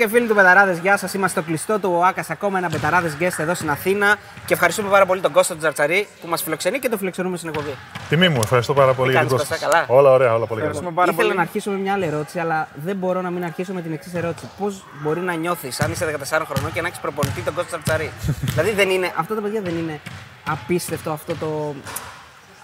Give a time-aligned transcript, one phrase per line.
[0.00, 1.14] και φίλοι του Πεταράδες, γεια σας.
[1.14, 2.24] Είμαστε στο κλειστό του ΟΑΚΑ.
[2.28, 4.16] Ακόμα ένα Πεταράδες guest εδώ στην Αθήνα.
[4.46, 7.74] Και ευχαριστούμε πάρα πολύ τον Κώστα Τζαρτσαρή που μας φιλοξενεί και το φιλοξενούμε στην εκπομπή.
[8.08, 9.12] Τιμή μου, ευχαριστώ πάρα πολύ.
[9.12, 9.74] Τι για την κάνεις, πρόσκληση.
[9.74, 10.60] Κώστα, καλά; Όλα ωραία, όλα πολύ καλά.
[10.60, 11.36] Ευχαριστούμε πάρα Ήθελα πολύ.
[11.36, 14.14] να αρχίσω με μια άλλη ερώτηση, αλλά δεν μπορώ να μην αρχίσω με την εξής
[14.14, 14.48] ερώτηση.
[14.58, 18.10] Πώς μπορεί να νιώθεις αν είσαι 14 χρονών και να έχεις προπονητή τον Κώστα Τζαρτσαρή;
[18.52, 20.00] δηλαδή δεν είναι, αυτά τα παιδιά δεν είναι
[20.48, 21.74] απίστευτο αυτό το.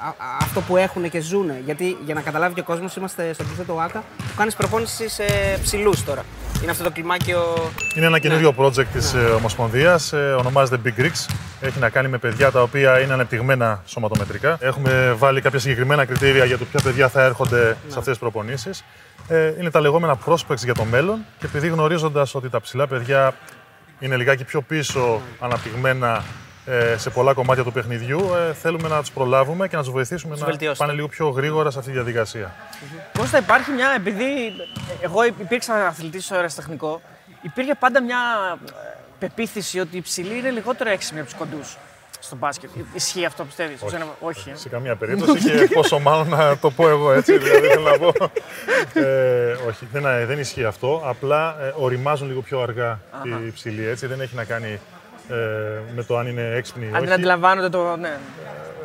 [0.05, 1.51] Α- α- αυτό που έχουν και ζουν.
[1.65, 5.09] Γιατί για να καταλάβει και ο κόσμος, είμαστε στο κλειστό του ΟΑΚΑ που κάνεις προπόνηση
[5.09, 5.25] σε
[5.63, 6.23] ψηλούς τώρα.
[6.63, 7.71] Είναι αυτό το κλιμάκιο.
[7.97, 11.35] Είναι ένα καινούριο project της ε, Ομοσπονδίας, ε, ονομάζεται Big Greeks.
[11.61, 14.57] Έχει να κάνει με παιδιά τα οποία είναι ανεπτυγμένα σωματομετρικά.
[14.61, 18.85] Έχουμε βάλει κάποια συγκεκριμένα κριτήρια για το ποια παιδιά θα έρχονται σε αυτές τις προπονήσεις.
[19.29, 23.35] Ε, είναι τα λεγόμενα prospects για το μέλλον και επειδή γνωρίζοντας ότι τα ψηλά παιδιά
[23.99, 26.21] είναι λιγάκι πιο πίσω αναπτυγμένα ε,
[26.97, 30.47] σε πολλά κομμάτια του παιχνιδιού, ε, θέλουμε να τους προλάβουμε και να τους βοηθήσουμε να
[30.47, 30.79] βελτιώσετε.
[30.79, 32.55] πάνε λίγο πιο γρήγορα σε αυτή τη διαδικασία.
[33.19, 34.25] Κώστα, υπάρχει μια, επειδή
[35.01, 37.01] εγώ υπήρξα αθλητής στο αεραστεχνικό,
[37.43, 38.19] υπήρχε πάντα μια
[38.69, 38.73] ε,
[39.19, 41.77] πεποίθηση ότι οι ψηλοί είναι λιγότερο έξυπνοι από τους κοντούς
[42.21, 42.71] στο μπάσκετ.
[42.93, 43.97] Ισχύει αυτό, πιστεύεις; Όχι.
[44.21, 44.51] Όχι.
[44.51, 47.39] ε; Σε καμία περίπτωση και πόσο μάλλον να το πω εγώ έτσι.
[47.39, 48.13] Δηλαδή θέλω να πω.
[49.01, 51.03] Ε, όχι, δεν, δεν ισχύει αυτό.
[51.05, 53.01] Απλά ε, οριμάζουν λίγο πιο αργά
[53.47, 54.07] οι ψηλοί έτσι.
[54.07, 54.79] Δεν έχει να κάνει ε,
[55.95, 57.13] με το αν είναι έξυπνοι ή Αν δεν όχι.
[57.13, 57.97] αντιλαμβάνονται το.
[57.97, 58.19] Ναι.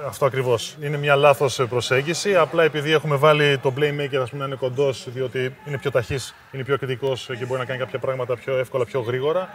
[0.07, 0.75] Αυτό ακριβώς.
[0.81, 2.35] Είναι μια λάθος προσέγγιση.
[2.35, 6.35] Απλά επειδή έχουμε βάλει το playmaker ας πούμε, να είναι κοντός, διότι είναι πιο ταχύς,
[6.51, 9.49] είναι πιο κριτικός και μπορεί να κάνει κάποια πράγματα πιο εύκολα, πιο γρήγορα.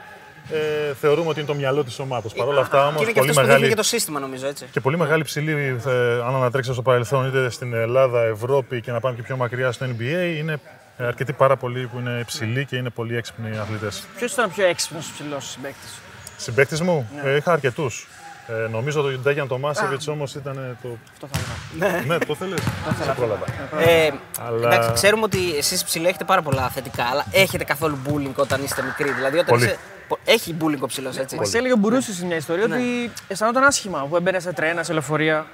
[0.51, 2.33] Ε, θεωρούμε ότι είναι το μυαλό της ομάδας.
[2.35, 3.69] Παρ' όλα αυτά όμως και είναι και πολύ αυτός που δείχνει μεγάλη.
[3.69, 4.67] και το σύστημα, νομίζω έτσι.
[4.71, 5.53] Και πολύ μεγάλη ψηλή,
[5.87, 5.91] ε,
[6.27, 9.87] αν ανατρέξετε στο παρελθόν, είτε στην Ελλάδα, Ευρώπη και να πάμε και πιο μακριά στο
[9.87, 10.61] NBA, είναι
[10.99, 14.05] ε, αρκετοί πάρα πολλοί που είναι ψηλοί και είναι πολύ έξυπνοι αθλητές.
[14.17, 16.01] Ποιος ήταν ο πιο έξυπνος ψηλός συμπαίκτης;
[16.37, 17.31] Συμπαίκτης μου, Ναι.
[17.31, 18.09] ε, είχα αρκετούς.
[18.49, 20.89] Ε, νομίζω ότι ο Ντέγιαν Τομάσεβιτς όμως ήταν ε, το.
[21.13, 21.41] Αυτό θα
[21.87, 22.05] έλεγα.
[22.05, 22.63] ναι, το θέλεις;
[23.05, 23.45] Σε πρόλαβα.
[23.79, 24.11] Ε,
[24.47, 28.63] Αλλά- Εντάξει, ξέρουμε ότι εσείς ψηλό έχετε πάρα πολλά θετικά, αλλά έχετε καθόλου bullying όταν
[28.65, 29.13] είστε μικροί.
[29.13, 29.65] Δηλαδή, όταν Πολύ.
[29.65, 29.79] είσαι.
[30.09, 31.37] πο- Έχει bullying ο ψηλός, έτσι.
[31.37, 32.75] Μας έλεγε ο Μπουρούσης σε μια ιστορία Ναι.
[32.77, 35.47] ότι αισθανόταν άσχημα που έμπαινε σε τρένα, σε λεωφορεία.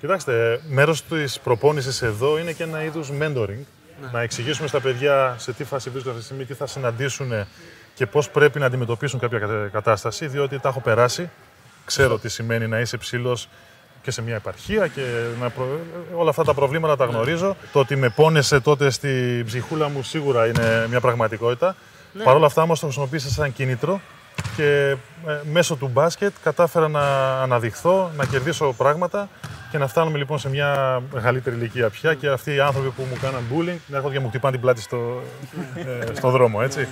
[0.00, 3.64] Κοιτάξτε, μέρος της προπόνησης εδώ είναι και ένα είδους mentoring.
[4.12, 7.32] Να εξηγήσουμε στα παιδιά σε τι φάση βρίσκονται αυτή τη στιγμή, τι θα συναντήσουν
[7.94, 11.30] και πώς πρέπει να αντιμετωπίσουν κάποια κατε- κατάσταση, διότι τα έχω περάσει.
[11.84, 13.38] Ξέρω τι σημαίνει να είσαι ψήλο
[14.02, 15.02] και σε μια επαρχία και
[15.40, 15.80] να προ-
[16.14, 17.56] όλα αυτά τα προβλήματα τα γνωρίζω.
[17.72, 21.76] Το ότι με πόνεσε τότε στη ψυχούλα μου σίγουρα είναι μια πραγματικότητα.
[22.24, 24.00] Παρ' όλα αυτά όμως το χρησιμοποίησα σαν κίνητρο
[24.56, 24.96] και
[25.26, 27.00] ε, μέσω του μπάσκετ κατάφερα να
[27.42, 29.28] αναδειχθώ, να κερδίσω πράγματα
[29.70, 33.16] και να φτάνουμε λοιπόν σε μια μεγαλύτερη ηλικία πια και αυτοί οι άνθρωποι που μου
[33.20, 35.22] κάναν bullying να έρχονται και μου χτυπάνε την πλάτη στο,
[35.74, 36.88] ε, στο δρόμο, έτσι.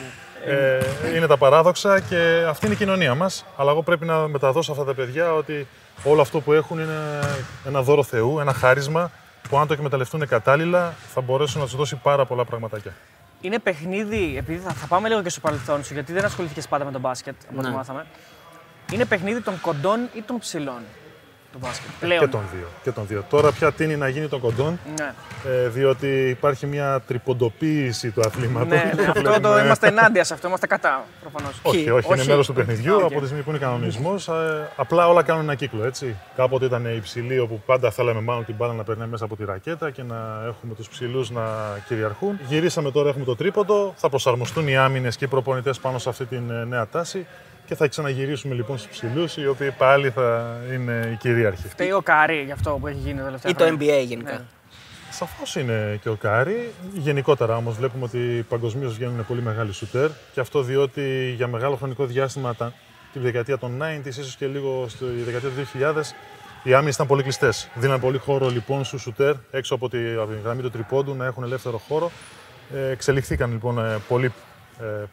[0.47, 0.79] Ε,
[1.17, 4.85] είναι τα παράδοξα και αυτή είναι η κοινωνία μας, αλλά εγώ πρέπει να μεταδώσω αυτά
[4.85, 5.67] τα παιδιά ότι
[6.05, 7.19] όλο αυτό που έχουν είναι
[7.67, 9.11] ένα δώρο Θεού, ένα χάρισμα
[9.49, 12.93] που αν το εκμεταλλευτούν κατάλληλα θα μπορέσουν να τους δώσει πάρα πολλά πραγματάκια.
[13.41, 16.85] Είναι παιχνίδι, επειδή θα, θα πάμε λίγο και στο παρελθόν σου, γιατί δεν ασχολήθηκες πάντα
[16.85, 17.75] με τον μπάσκετ, από ό,τι Ναι.
[17.75, 18.07] μάθαμε.
[18.93, 20.81] Είναι παιχνίδι των κοντών ή των ψηλών;
[21.61, 21.91] Το μπάσκετ.
[22.01, 22.21] Πλέον.
[22.21, 22.67] Και των δύο.
[22.83, 23.25] Και των δύο.
[23.31, 25.13] Τώρα πια τίνει να γίνει των κοντών, Ναι.
[25.53, 28.69] ε, διότι υπάρχει μια τριποντοποίηση του αθλήματος.
[28.69, 31.61] ναι, ναι, αυτό το Βλέπουμε- είμαστε ενάντια σε αυτό, είμαστε κατά προφανώς.
[31.63, 33.03] Όχι, όχι, είναι μέρος του παιχνιδιού Α, οκ.
[33.03, 34.29] από τη στιγμή που είναι κανονισμός.
[34.77, 36.17] απλά όλα κάνουν ένα κύκλο, έτσι.
[36.37, 39.45] Κάποτε ήταν οι ψηλοί όπου πάντα θέλαμε μάλλον την μπάλα να περνάει μέσα από τη
[39.45, 41.43] ρακέτα και να έχουμε τους ψηλούς να
[41.89, 42.39] κυριαρχούν.
[42.49, 43.93] Γυρίσαμε τώρα, έχουμε το τρίποντο.
[43.97, 47.27] Θα προσαρμοστούν οι άμυνες και οι προπονητές πάνω σε αυτή την ε, νέα τάση.
[47.69, 51.69] Και θα ξαναγυρίσουμε λοιπόν στους ψηλούς, οι οποίοι πάλι θα είναι οι κυρίαρχοι.
[51.69, 53.99] Φταίει ο Κάρι για αυτό που έχει γίνει τα τελευταία Ή το χρόνια.
[54.03, 54.33] NBA γενικά.
[54.33, 54.41] Ναι.
[55.11, 56.73] Σαφώς είναι και ο Κάρι.
[56.93, 62.07] Γενικότερα όμως βλέπουμε ότι παγκοσμίως βγαίνουν πολύ μεγάλοι σουτέρ και αυτό διότι για μεγάλο χρονικό
[62.07, 62.73] διάστημα τα,
[63.13, 65.55] τη δεκαετία των 90s, ίσως και λίγο στη δεκαετία του
[65.97, 66.03] 2000,
[66.63, 67.69] οι άμυνες ήταν πολύ κλειστές.
[67.75, 71.25] Δίναν πολύ χώρο λοιπόν στους σουτέρ έξω από τη, από τη γραμμή του τριπόντου να
[71.25, 72.11] έχουν ελεύθερο χώρο.
[72.75, 74.31] Ε, εξελιχθήκαν λοιπόν ε, πολλοί ε,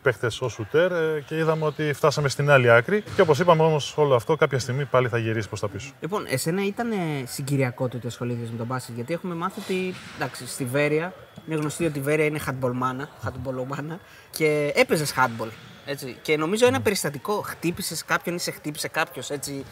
[0.02, 3.04] παίχτες ω σουτέρ ε, και είδαμε ότι φτάσαμε στην άλλη άκρη.
[3.16, 5.92] Και όπως είπαμε όμως, όλο αυτό κάποια στιγμή πάλι θα γυρίσει προς τα πίσω.
[6.00, 6.96] Λοιπόν, εσένα ήταν ε,
[7.26, 11.14] συγκυριακό το ότι ασχολήθηκες με τον μπάσκετ, γιατί έχουμε μάθει ότι εντάξει, στη Βέρεια
[11.48, 15.50] είναι γνωστή ότι η Βέρεια είναι χατμπολμάνα, χατμπολομάνα και έπαιζες χατμπολ.
[15.86, 16.18] Έτσι.
[16.22, 19.66] Και νομίζω ένα περιστατικό, χτύπησες κάποιον ή σε χτύπησε κάποιος έτσι.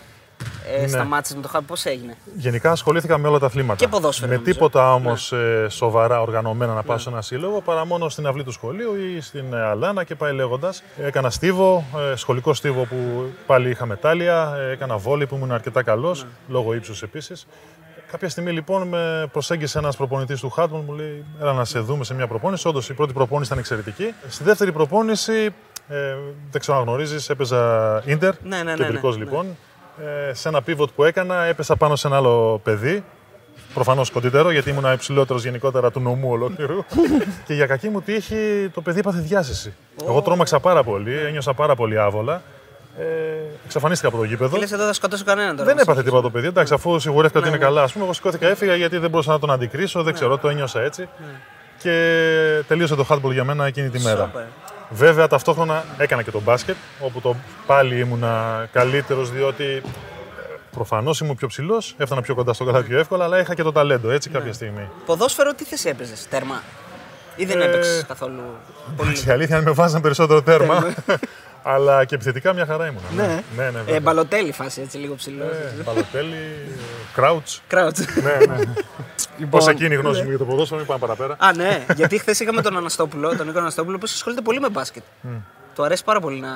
[0.77, 0.87] Ε, Ναι.
[0.87, 3.75] Σταμάτησε με το χατμπολ, πώς έγινε; Γενικά ασχολήθηκα με όλα τα αθλήματα.
[3.75, 4.53] Και ποδόσφαιρο, Με νομίζω.
[4.53, 5.33] τίποτα όμως
[5.67, 9.53] σοβαρά οργανωμένα να πάω σε ένα σύλλογο παρά μόνο στην αυλή του σχολείου ή στην
[9.53, 10.83] ε, Αλάνα και πάει λέγοντας.
[10.97, 12.95] Έκανα στίβο, ε, σχολικό στίβο που
[13.45, 14.53] πάλι είχα μετάλλια.
[14.57, 17.47] ε, Έκανα βόλη που ήμουν αρκετά καλός, λόγω ύψους επίσης.
[18.11, 22.03] Κάποια στιγμή λοιπόν με προσέγγισε ένας προπονητής του Χάτμον, μου λέει: Έλα να σε δούμε
[22.03, 22.67] σε μια προπόνηση.
[22.67, 24.13] Όντως η πρώτη προπόνηση ήταν εξαιρετική.
[24.29, 25.53] Στη δεύτερη προπόνηση,
[25.87, 26.15] ε,
[26.51, 28.33] δεν ξέρω αν γνωρίζεις, έπαιζα ίντερ.
[28.43, 29.29] Ναι, ναι, ναι, κεντρικός, ναι, ναι.
[29.29, 29.57] λοιπόν.
[29.97, 33.03] Ε, σε ένα pivot που έκανα, έπεσα πάνω σε ένα άλλο παιδί
[33.73, 36.85] Προφανώς κοντύτερο, γιατί ήμουν υψηλότερος γενικότερα του νομού ολόκληρου.
[37.47, 39.73] και για κακή μου τύχη το παιδί έπαθε διάσηση.
[40.07, 42.41] Εγώ τρόμαξα πάρα πολύ, ένιωσα πάρα πολύ άβολα.
[42.99, 43.03] Ε,
[43.65, 44.57] εξαφανίστηκα από το γήπεδο.
[44.57, 45.65] Λες εδώ θα σκοτώσω κανέναν τώρα.
[45.65, 45.83] Δεν μας.
[45.83, 46.47] έπαθε τίποτα το παιδί.
[46.47, 47.71] Εντάξει, αφού σιγουρεύτηκα ότι Ναι, είναι ναι.
[47.71, 50.03] καλά, ας πούμε, εγώ σηκώθηκα, έφυγα γιατί δεν μπορούσα να τον αντικρίσω.
[50.03, 51.09] Δεν ξέρω, το ένιωσα έτσι.
[51.77, 54.31] Και τελείωσε το handball για μένα εκείνη τη μέρα.
[54.93, 55.07] Σούπερ.
[55.07, 57.35] Βέβαια, ταυτόχρονα έκανα και το μπάσκετ, όπου το
[57.65, 59.81] πάλι ήμουνα καλύτερος, διότι
[60.71, 63.71] προφανώς ήμουν πιο ψηλός, έφτανα πιο κοντά στο καλάθι πιο εύκολα, αλλά είχα και το
[63.71, 64.37] ταλέντο έτσι Ναι.
[64.37, 64.89] κάποια στιγμή.
[65.05, 66.61] Ποδόσφαιρο τι θέση έπαιζες, τέρμα;
[67.35, 68.41] Ή δεν Ε, έπαιξε καθόλου.
[68.97, 69.09] Πολύ.
[69.09, 70.93] Εντάξει, Η αλήθεια είναι με βάζαν περισσότερο τέρμα.
[71.63, 73.05] αλλά και επιθετικά μια χαρά ήμουνα.
[73.15, 73.43] Ναι.
[73.55, 73.99] ναι, ναι Ε, βέβαια.
[73.99, 75.43] μπαλοτέλη φάση έτσι, λίγο ψηλό.
[75.43, 76.37] Ε, Μπαλοτέλη,
[77.13, 77.47] Κράουτ.
[77.67, 77.97] Κράουτ.
[78.23, 78.63] ναι, ναι.
[79.37, 81.35] Λοιπόν, Πώς εκείνη η γνώση μου για το ποδόσφαιρο, μην πάμε παραπέρα.
[81.39, 85.03] Α, ναι, γιατί χθες είχαμε τον Αναστόπουλο, τον Νίκο Αναστόπουλο, που ασχολείται πολύ με μπάσκετ.
[85.75, 86.49] Του αρέσει πάρα πολύ να,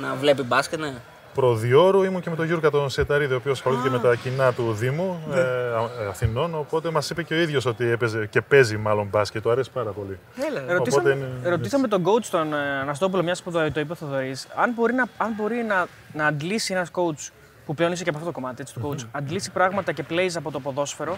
[0.00, 0.92] να βλέπει μπάσκετ, ναι.
[1.34, 4.52] Προδιόρου ήμουν και με τον Γιώργο τον Σεταρίδη, ο οποίος ασχολείται και με τα κοινά
[4.52, 5.36] του Δήμου Ναι.
[5.36, 6.54] ε, Α- Αθηνών.
[6.54, 9.42] Οπότε μας είπε και ο ίδιος ότι έπαιζε και παίζει μάλλον μπάσκετ.
[9.42, 10.18] Του αρέσει πάρα πολύ.
[10.48, 10.60] Έλα.
[10.70, 13.92] Ε, Ρωτήσαμε, Οπότε είναι- ρωτήσαμε τον coach τον ε, Αναστόπουλο, μιας που το, το είπε
[13.92, 17.30] ο Θοδωρής, αν μπορεί, να, αν μπορεί να, να αντλήσει ένας coach
[17.66, 20.30] που πλέον είσαι και από αυτό το κομμάτι έτσι, του coach, αντλήσει πράγματα και plays
[20.34, 21.16] από το ποδόσφαιρο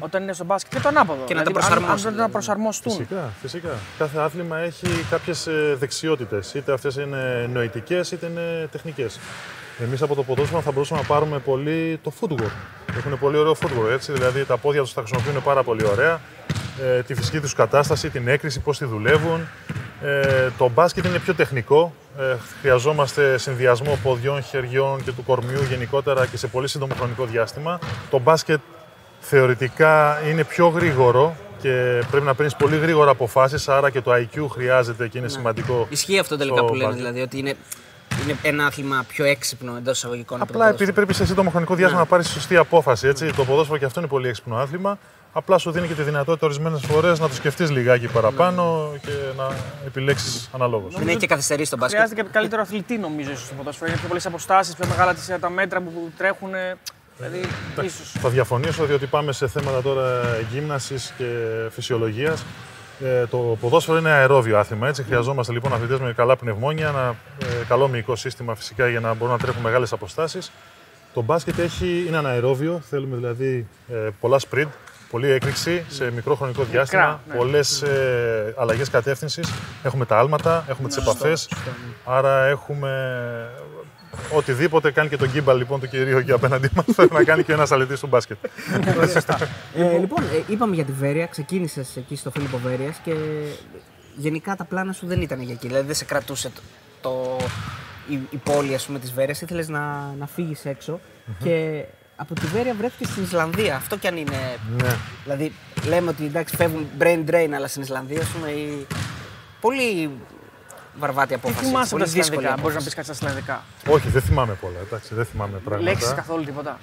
[0.00, 1.24] όταν είναι στο μπάσκετ και το ανάποδο.
[1.24, 2.32] Και να τα αν- προσαρμόσει, Αν, αν, να δηλαδή.
[2.32, 2.92] προσαρμοστούν.
[2.92, 3.68] Φυσικά, φυσικά.
[3.98, 6.54] Κάθε άθλημα έχει κάποιες δεξιότητες.
[6.54, 9.18] Είτε αυτές είναι νοητικές είτε είναι τεχνικές.
[9.84, 12.52] Εμείς από το ποδόσφαιρο θα μπορούσαμε να πάρουμε πολύ το footwork.
[12.96, 14.12] Έχουν πολύ ωραίο footwork, έτσι.
[14.12, 16.20] Δηλαδή τα πόδια τους τα χρησιμοποιούν πάρα πολύ ωραία.
[16.82, 19.48] Ε, τη φυσική τους κατάσταση, την έκρηση, πώς τη δουλεύουν.
[20.02, 21.94] Ε, το μπάσκετ είναι πιο τεχνικό.
[22.18, 27.78] Ε, χρειαζόμαστε συνδυασμό ποδιών, χεριών και του κορμιού γενικότερα και σε πολύ σύντομο χρονικό διάστημα.
[28.10, 28.60] Το μπάσκετ
[29.20, 34.46] θεωρητικά είναι πιο γρήγορο και πρέπει να παίρνεις πολύ γρήγορα αποφάσεις, άρα και το IQ
[34.50, 35.86] χρειάζεται και είναι σημαντικό.
[35.90, 37.04] Ισχύει αυτό τελικά στο που λένε, μπάσκετ.
[37.04, 37.54] δηλαδή ότι είναι,
[38.22, 40.40] είναι ένα άθλημα πιο έξυπνο εντός εισαγωγικών.
[40.40, 41.06] από το Απλά επειδή ποδόσφαιρο.
[41.06, 42.04] πρέπει σε σύντομο χρονικό διάστημα Ναι.
[42.04, 43.06] να πάρεις σωστή απόφαση.
[43.08, 43.32] Έτσι.
[43.32, 44.98] Το ποδόσφαιρο και αυτό είναι πολύ έξυπνο άθλημα.
[45.32, 49.48] Απλά σου δίνει και τη δυνατότητα ορισμένες φορές να το σκεφτείς λιγάκι παραπάνω και να
[49.86, 50.94] επιλέξεις αναλόγως.
[50.94, 51.98] Δεν έχει και καθυστερήσει το μπάσκετ.
[51.98, 53.88] Χρειάζεται και καλύτερο αθλητή νομίζω ίσως στο ποδόσφαιρο.
[53.90, 56.50] Είναι πιο πολλές αποστάσεις, πιο μεγάλα τις- τα μέτρα που, που τρέχουν.
[57.18, 57.40] Δηλαδή,
[57.82, 58.12] ίσως.
[58.20, 60.20] Θα διαφωνήσω διότι πάμε σε θέματα τώρα
[60.52, 61.24] γύμνασης και
[61.70, 62.44] φυσιολογίας.
[63.04, 64.88] Ε, το ποδόσφαιρο είναι αερόβιο άθλημα.
[64.88, 65.02] Έτσι.
[65.02, 69.34] Χρειαζόμαστε λοιπόν αθλητές με καλά πνευμόνια, ένα ε, καλό μυϊκό σύστημα φυσικά για να μπορούν
[69.34, 70.52] να τρέχουν μεγάλες αποστάσεις.
[71.14, 74.68] Το μπάσκετ έχει, είναι αναερόβιο, θέλουμε δηλαδή ε, πολλά sprint,
[75.10, 77.34] πολλή έκρηξη σε μικρό χρονικό διάστημα, ναι.
[77.34, 79.52] πολλές ε, αλλαγές κατεύθυνσης.
[79.82, 81.48] Έχουμε τα άλματα, έχουμε τις επαφές,
[82.04, 82.90] άρα έχουμε
[84.32, 87.52] οτιδήποτε κάνει και τον gimbal λοιπόν του κυρίου εκεί απέναντί μας πρέπει να κάνει και
[87.52, 88.36] ένας αθλητής του μπάσκετ.
[89.74, 93.14] Ε, λοιπόν, ε, είπαμε για τη Βέροια, ξεκίνησες εκεί στο Φίλιππο Βέροιας και
[94.16, 95.66] γενικά τα πλάνα σου δεν ήταν για εκεί.
[95.66, 96.60] Δηλαδή δεν σε κρατούσε το,
[97.00, 97.46] το-
[98.08, 101.00] η, η πόλη ας πούμε, της Βέρειας, ήθελες να, να φύγεις έξω
[101.42, 101.84] και
[102.16, 103.76] από τη Βέρεια βρέθηκες στην Ισλανδία.
[103.76, 104.56] Αυτό κι αν είναι.
[104.82, 104.96] Ναι.
[105.24, 105.52] Δηλαδή
[105.86, 108.86] λέμε ότι εντάξει φεύγουν brain drain, αλλά στην Ισλανδία ας πούμε, η...
[109.60, 110.10] πολύ
[110.98, 111.66] βαρβάτη Τι απόφασης.
[111.66, 112.84] θυμάσαι από πολύ τα δύσκολη Ισλανδικά, μπορείς να απόφαση.
[112.84, 113.62] πεις κάτι στα Ισλανδικά.
[113.96, 114.78] Όχι, δεν θυμάμαι πολλά.
[114.86, 115.90] Εντάξει, δεν θυμάμαι πράγματα.
[115.90, 116.78] Λέξεις καθόλου τίποτα.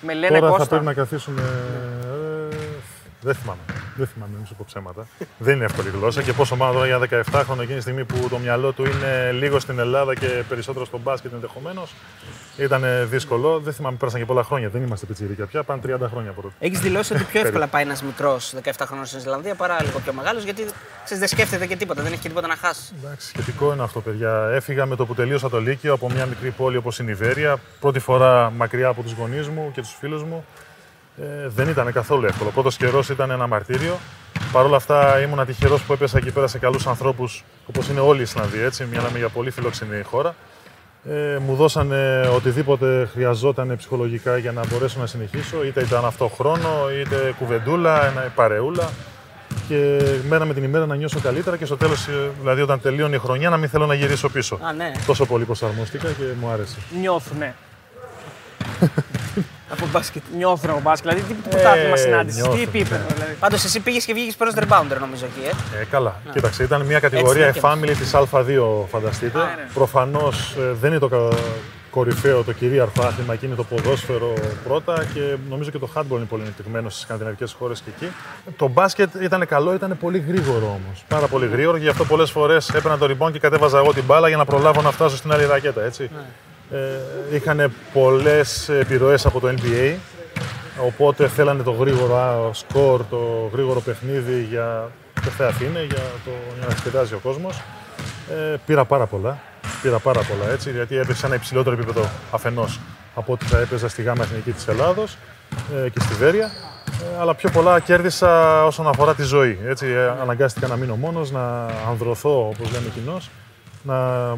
[0.00, 0.68] Με λένε Τώρα θα Κώστα.
[0.68, 1.42] πρέπει να καθίσουμε.
[3.22, 3.60] Ε, δεν θυμάμαι.
[3.96, 5.06] Δεν θυμάμαι, μην σου πω ψέματα.
[5.38, 8.38] δεν είναι εύκολη γλώσσα και πόσο μάλλον τώρα για 17χρονο εκείνη τη στιγμή που το
[8.38, 11.94] μυαλό του είναι λίγο στην Ελλάδα και περισσότερο στο μπάσκετ ενδεχομένως.
[12.56, 13.60] Ήταν δύσκολο.
[13.60, 14.68] Δεν θυμάμαι, πέρασαν και πολλά χρόνια.
[14.68, 15.62] Δεν είμαστε πιτσιρίκια πια.
[15.62, 16.54] Πάνε 30 χρόνια από τότε.
[16.58, 20.12] Έχεις δηλώσει ότι πιο εύκολα πάει ένας μικρός 17 χρονών στην Ισλανδία παρά λίγο πιο
[20.12, 20.62] μεγάλος, γιατί
[21.04, 22.92] ξέρεις, δεν σκέφτεται και τίποτα, δεν έχει και τίποτα να χάσει.
[23.02, 24.48] Εντάξει, σχετικό είναι αυτό, παιδιά.
[24.52, 27.56] Έφυγα με το που τελείωσα το Λύκειο από μια μικρή πόλη όπως είναι η Βέρεια.
[27.80, 30.44] Πρώτη φορά μακριά από τους γονείς μου και τους φίλους μου.
[31.16, 32.48] Ε, δεν ήταν καθόλου εύκολο.
[32.48, 33.98] Ο πρώτος καιρός ήταν ένα μαρτύριο.
[34.52, 38.18] Παρ' όλα αυτά ήμουν τυχερό που έπεσα εκεί πέρα σε καλούς ανθρώπους όπως είναι όλη
[38.18, 38.64] η Ισλανδία.
[38.64, 40.34] Έτσι, μιλάμε για πολύ φιλόξενη χώρα.
[41.08, 45.64] Ε, μου δώσανε οτιδήποτε χρειαζόταν ψυχολογικά για να μπορέσω να συνεχίσω.
[45.64, 48.90] Είτε ήταν αυτό χρόνο, είτε κουβεντούλα, ένα παρεούλα.
[49.68, 52.08] Και μέρα με την ημέρα να νιώσω καλύτερα και στο τέλος,
[52.40, 54.58] δηλαδή όταν τελείωνε η χρονιά, να μην θέλω να γυρίσω πίσω.
[54.62, 54.92] Α, ναι.
[55.06, 56.76] Τόσο πολύ προσαρμόστηκα και μου άρεσε.
[57.00, 57.54] Νιώθουνε.
[59.72, 60.22] Από μπάσκετ.
[60.36, 61.10] Νιώθουν από μπάσκετ.
[61.12, 63.04] Δηλαδή τι πρωτάθλημα Ε, συνάντηση, τι νιώθουν, επίπεδο.
[63.08, 63.14] ναι.
[63.14, 63.34] Δηλαδή.
[63.40, 65.80] Πάντως εσύ πήγες και βγήκες πρώτος rebounder νομίζω εκεί, ε.
[65.80, 66.14] Ε, καλά.
[66.32, 69.38] Κοίταξε, ήταν μια κατηγορία Έτσι είναι και εφάμιλη της Α2, φανταστείτε.
[69.38, 69.66] Α, ναι.
[69.74, 71.28] Προφανώς δεν είναι το κα-
[71.90, 74.32] κορυφαίο, το κυρίαρχο άθλημα, εκεί είναι το ποδόσφαιρο
[74.64, 78.12] πρώτα και νομίζω και το handball είναι πολύ ανεπτυγμένο στις σκανδιναβικές χώρες και εκεί.
[78.56, 81.04] Το μπάσκετ ήταν καλό, ήταν πολύ γρήγορο όμως.
[81.08, 84.04] Πάρα πολύ γρήγορο και γι' αυτό πολλές φορές έπαιρνα το rebound και κατέβαζα εγώ την
[84.04, 85.82] μπάλα για να προλάβω να φτάσω στην άλλη ρακέτα.
[85.82, 86.10] Έτσι.
[86.72, 89.94] Ε, είχαν πολλές επιρροές από το NBA.
[90.86, 94.90] Οπότε θέλανε το γρήγορο α, σκορ, το γρήγορο παιχνίδι για
[95.24, 97.62] το Θεαθήνε, για, το, για να εξετάζει ο κόσμος.
[98.30, 99.38] Ε, πήρα πάρα πολλά.
[99.82, 102.80] Πήρα πάρα πολλά έτσι, γιατί έπαιξε σε ένα υψηλότερο επίπεδο αφενός
[103.14, 105.16] από ό,τι θα έπαιζα στη γάμα εθνική της Ελλάδος
[105.84, 106.50] ε, και στη Βέρεια.
[106.86, 109.58] Ε, αλλά πιο πολλά κέρδισα όσον αφορά τη ζωή.
[109.66, 113.20] Έτσι, ε, αναγκάστηκα να μείνω μόνος, να ανδρωθώ, όπως λέμε κοινώ,
[113.82, 113.94] να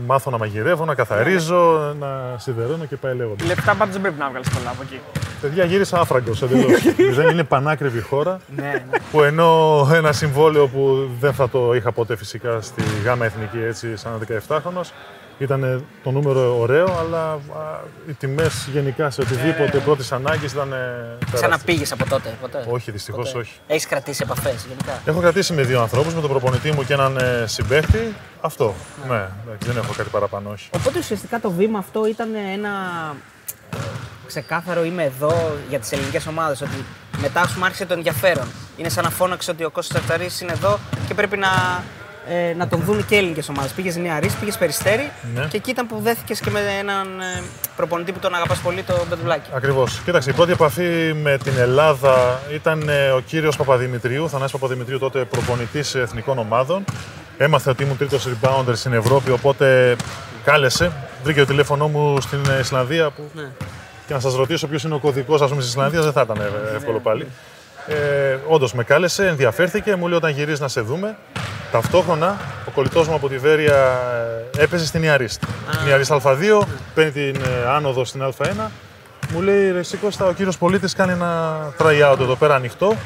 [0.07, 3.47] μάθω να μαγειρεύω, να καθαρίζω, να σιδερώνω και πάει λέγοντας.
[3.47, 5.01] Λεπτά πάντως δεν πρέπει να βγάλεις πολλά από εκεί.
[5.41, 6.83] Παιδιά, γύρισα άφραγκος εντελώς.
[7.19, 8.41] δεν είναι πανάκριβη χώρα.
[8.57, 8.99] Ναι, ναι.
[9.11, 13.97] που ενώ ένα συμβόλαιο που δεν θα το είχα ποτέ φυσικά στη ΓΑΜΑ Εθνική έτσι
[13.97, 14.91] σαν 17χρονος
[15.39, 17.39] ήταν το νούμερο ωραίο, αλλά α,
[18.09, 20.69] οι τιμές γενικά σε οτιδήποτε πρώτης ανάγκης ήταν.
[20.69, 21.33] τεράστιες.
[21.33, 23.53] Ξαναπήγε από τότε, ποτέ; Όχι, δυστυχώς όχι.
[23.67, 27.17] Έχεις κρατήσει επαφές γενικά; Έχω κρατήσει με δύο ανθρώπους, με τον προπονητή μου και έναν
[27.17, 28.15] ε, συμπαίχτη.
[28.41, 28.75] Αυτό.
[29.09, 30.69] Ναι, εντάξει, δεν έχω κάτι παραπάνω, όχι.
[30.75, 32.69] Οπότε ουσιαστικά το βήμα αυτό ήταν ένα
[33.75, 33.77] ε,
[34.27, 36.61] ξεκάθαρο είμαι εδώ για τις ελληνικές ομάδες.
[36.61, 36.85] Ότι
[37.21, 38.47] μετά σου άρχισε το ενδιαφέρον.
[38.77, 41.49] Είναι σαν να φώναξε ότι ο Κώστας Τσαρτσαρής είναι εδώ και πρέπει να,
[42.29, 43.73] ε, να τον δουν και ελληνικέ ομάδες.
[43.73, 45.47] Πήγες Νέα Ρίς, πήγες Περιστέρη Ναι.
[45.51, 47.43] και εκεί ήταν που δέθηκες και με έναν ε,
[47.77, 49.51] προπονητή που τον αγαπάς πολύ, τον Μπεδουλάκη.
[49.55, 50.01] Ακριβώς.
[50.05, 55.25] Κοίταξε, η πρώτη επαφή με την Ελλάδα ήταν ε, ο κύριος Παπαδημητρίου, Θανάσης Παπαδημητρίου, τότε
[55.25, 56.85] προπονητής εθνικών ομάδων.
[57.39, 59.97] Έμαθε ότι ήμουν τρίτος rebounder στην Ευρώπη, οπότε
[60.45, 60.93] κάλεσε.
[61.23, 63.43] Βρήκε το τηλέφωνό μου στην ε, Ισλανδία που Ναι.
[64.07, 66.99] και να σας ρωτήσω ποιος είναι ο κωδικός της Ισλανδίας, δεν θα ήταν ε, εύκολο
[67.01, 67.27] πάλι.
[67.87, 71.17] Ε, Όντως με κάλεσε, ενδιαφέρθηκε, μου λέει όταν γυρίζει να σε δούμε.
[71.75, 73.77] Ταυτόχρονα ο κολλητός μου από τη Βέρεια
[74.55, 75.43] ε, έπαιζε στην Ιαρίστ.
[75.87, 78.47] Η Ιαρίστ Α2, παίρνει την ε, άνοδο στην Α1.
[79.33, 82.97] Μου λέει ρε εσύ Κώστα, ο κύριος πολίτης κάνει ένα try out εδώ πέρα ανοιχτό.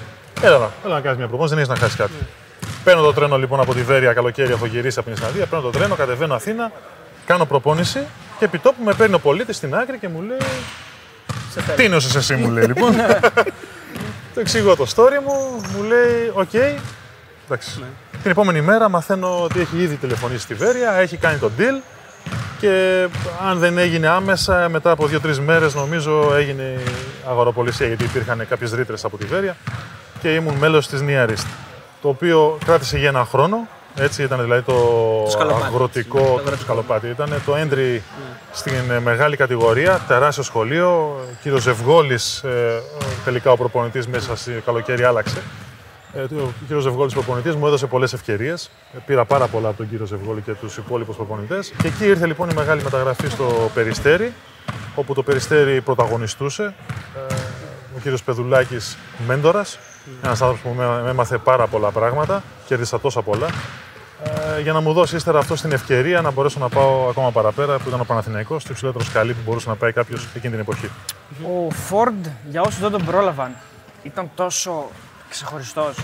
[0.42, 2.12] Έλα, να, έλα να κάνεις μια προπόνηση, δεν έχεις να χάσεις κάτι.
[2.84, 5.46] Παίρνω το τρένο λοιπόν από τη Βέροια καλοκαίρι, έχω γυρίσει από την Ισλανδία.
[5.46, 6.72] Παίρνω το τρένο, κατεβαίνω Αθήνα,
[7.26, 8.06] κάνω προπόνηση
[8.38, 10.38] και επί τόπου με παίρνει ο Πολίτης στην άκρη και μου λέει
[11.50, 11.76] Σε θέλω.
[11.76, 12.92] τι είναι εσύ μου λέει λοιπόν.
[14.34, 16.86] το εξηγώ το story μου, μου λέει οκ.
[17.50, 17.82] Εντάξει.
[18.22, 21.82] Την επόμενη μέρα μαθαίνω ότι έχει ήδη τηλεφωνήσει στη Βέροια, έχει κάνει το deal
[22.58, 23.06] και
[23.48, 26.90] αν δεν έγινε άμεσα, μετά από δύο-τρεις μέρες νομίζω έγινε η
[27.28, 29.56] αγοροπολισία γιατί υπήρχαν κάποιες ρήτρες από τη Βέρεια
[30.20, 31.46] και ήμουν μέλος της Νιαρίστ.
[32.02, 33.68] Το οποίο κράτησε για ένα χρόνο.
[34.00, 34.74] Έτσι ήταν δηλαδή το,
[35.30, 35.64] σκαλοπάτι.
[35.64, 36.62] αγροτικό Το το αγροτικό.
[36.62, 37.08] σκαλοπάτι.
[37.08, 38.00] Ήταν το entry
[38.52, 40.90] στην ε, μεγάλη κατηγορία, τεράστιο σχολείο.
[40.90, 42.82] Ο κύριος Ζευγόλης, ε,
[43.24, 45.42] τελικά ο προπονητής μέσα στη καλοκαίρι άλλαξε.
[46.12, 48.70] Ε, ο κύριος Ζευγόλης προπονητής μου έδωσε πολλές ευκαιρίες.
[48.94, 51.72] Ε, πήρα πάρα πολλά από τον κύριο Ζευγόλη και τους υπόλοιπους προπονητές.
[51.82, 54.32] Και εκεί ήρθε λοιπόν η μεγάλη μεταγραφή στο Περιστέρι,
[54.94, 56.74] όπου το Περιστέρι πρωταγωνιστούσε.
[57.30, 57.34] Ε,
[57.96, 58.96] ο κύριος Πεδουλάκης
[59.26, 59.78] μέντορας,
[60.22, 63.46] ένας άνθρωπος που με με έμαθε πάρα πολλά πράγματα, κέρδισα τόσα πολλά.
[64.56, 67.78] Ε, για να μου δώσει ύστερα αυτό την ευκαιρία να μπορέσω να πάω ακόμα παραπέρα,
[67.78, 70.90] που ήταν ο Παναθηναϊκός, στο υψηλότερο σκαλί που μπορούσε να πάει κάποιος εκείνη την εποχή.
[71.42, 73.56] Ο Φόρντ, για όσους δεν τον πρόλαβαν,
[74.02, 74.90] ήταν τόσο
[75.28, 75.96] ξεχωριστός.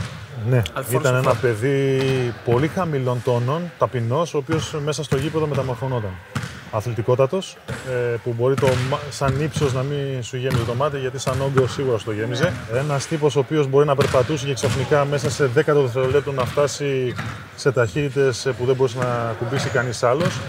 [0.48, 1.38] Ναι, Αλφόνσο ήταν ένα Φόρντ.
[1.40, 2.00] παιδί
[2.44, 6.10] πολύ χαμηλών τόνων, ταπεινός, ο οποίος μέσα στο γήπεδο μεταμορφωνόταν.
[6.72, 7.56] Αθλητικότατος,
[7.90, 11.40] ε, που μπορεί το, μα- σαν ύψος να μην σου γέμιζε το μάτι, γιατί σαν
[11.40, 12.52] όγκο σίγουρα σου το γέμιζε.
[12.74, 17.14] Ένας τύπος ο οποίος μπορεί να περπατούσε και ξαφνικά μέσα σε 10 δευτερολέπτου να φτάσει
[17.56, 20.40] σε ταχύτητες που δεν μπορούσε να κουμπίσει κανείς άλλος.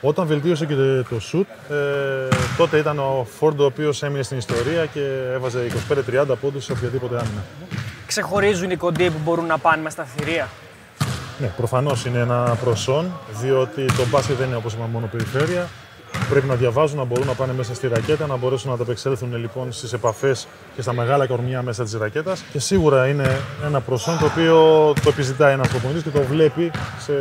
[0.00, 1.74] Όταν βελτίωσε και το- το σουτ, ε,
[2.56, 5.00] τότε ήταν ο Φόρντ ο οποίος έμεινε στην ιστορία και
[5.34, 7.44] έβαζε 25-30 πόντους σε οποιαδήποτε άμυνα.
[8.08, 10.48] Ξεχωρίζουν οι κοντοί που μπορούν να πάνε μες στα θηρία.
[11.40, 15.68] Ναι, προφανώς είναι ένα προσόν, διότι το μπάσκετ δεν είναι όπως είπαμε μόνο περιφέρεια.
[16.30, 19.72] Πρέπει να διαβάζουν, να μπορούν να πάνε μέσα στη ρακέτα, να μπορέσουν να ανταπεξέλθουν λοιπόν
[19.72, 22.42] στις επαφές και στα μεγάλα κορμιά μέσα της ρακέτας.
[22.52, 24.54] Και σίγουρα είναι ένα προσόν το οποίο
[25.02, 27.12] το επιζητάει ένας προπονητής και το βλέπει σε...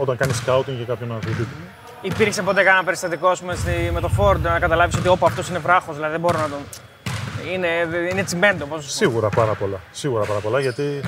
[0.00, 1.42] όταν κάνει σκάουτινγκ για κάποιον αθλητή.
[1.42, 1.56] του.
[2.02, 5.48] Υπήρξε ποτέ κανένα περιστατικό ας πούμε, στη- με το Φόρντ να καταλάβεις ότι όπα αυτός
[5.48, 6.58] είναι βράχος, δηλαδή δεν μπορώ να τον.
[7.52, 7.68] Είναι,
[8.10, 8.64] είναι τσιμέντο.
[8.66, 8.92] Πώς...
[8.92, 9.80] Σίγουρα πάρα πολλά.
[9.90, 11.00] Σίγουρα πάρα πολλά γιατί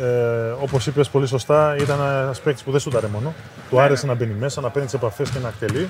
[0.00, 3.34] ε, όπως είπες πολύ σωστά, ήταν ένας παίκτης που δεν σούταρε μόνο.
[3.70, 5.88] Του άρεσε να μπαίνει μέσα, να παίρνει τις επαφές και να εκτελεί.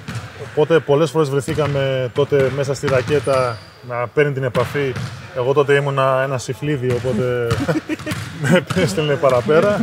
[0.50, 4.92] Οπότε πολλές φορές βρεθήκαμε τότε μέσα στη ρακέτα να παίρνει την επαφή.
[5.36, 7.46] Εγώ τότε ήμουνα ένα συφλίδι, οπότε
[8.42, 9.80] με έστελνε παραπέρα.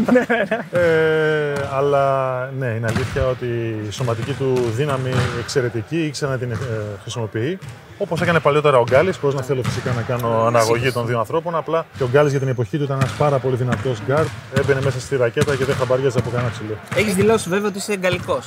[0.72, 3.46] ε, αλλά ναι, είναι αλήθεια ότι
[3.88, 6.56] η σωματική του δύναμη εξαιρετική, ήξερε να την ε,
[7.02, 7.60] χρησιμοποιεί.
[8.00, 11.56] Όπως έκανε παλιότερα ο Γκάλης, χωρίς να θέλω φυσικά να κάνω αναγωγή των δύο ανθρώπων.
[11.56, 14.28] Απλά και ο Γκάλης για την εποχή του ήταν ένας πάρα πολύ δυνατός γκάρτ.
[14.58, 16.78] Έμπαινε μέσα στη ρακέτα και δεν χαμπαριάζε από κανένα ψηλό.
[16.96, 18.40] Έχεις δηλώσει βέβαια ότι είσαι γκαλικός.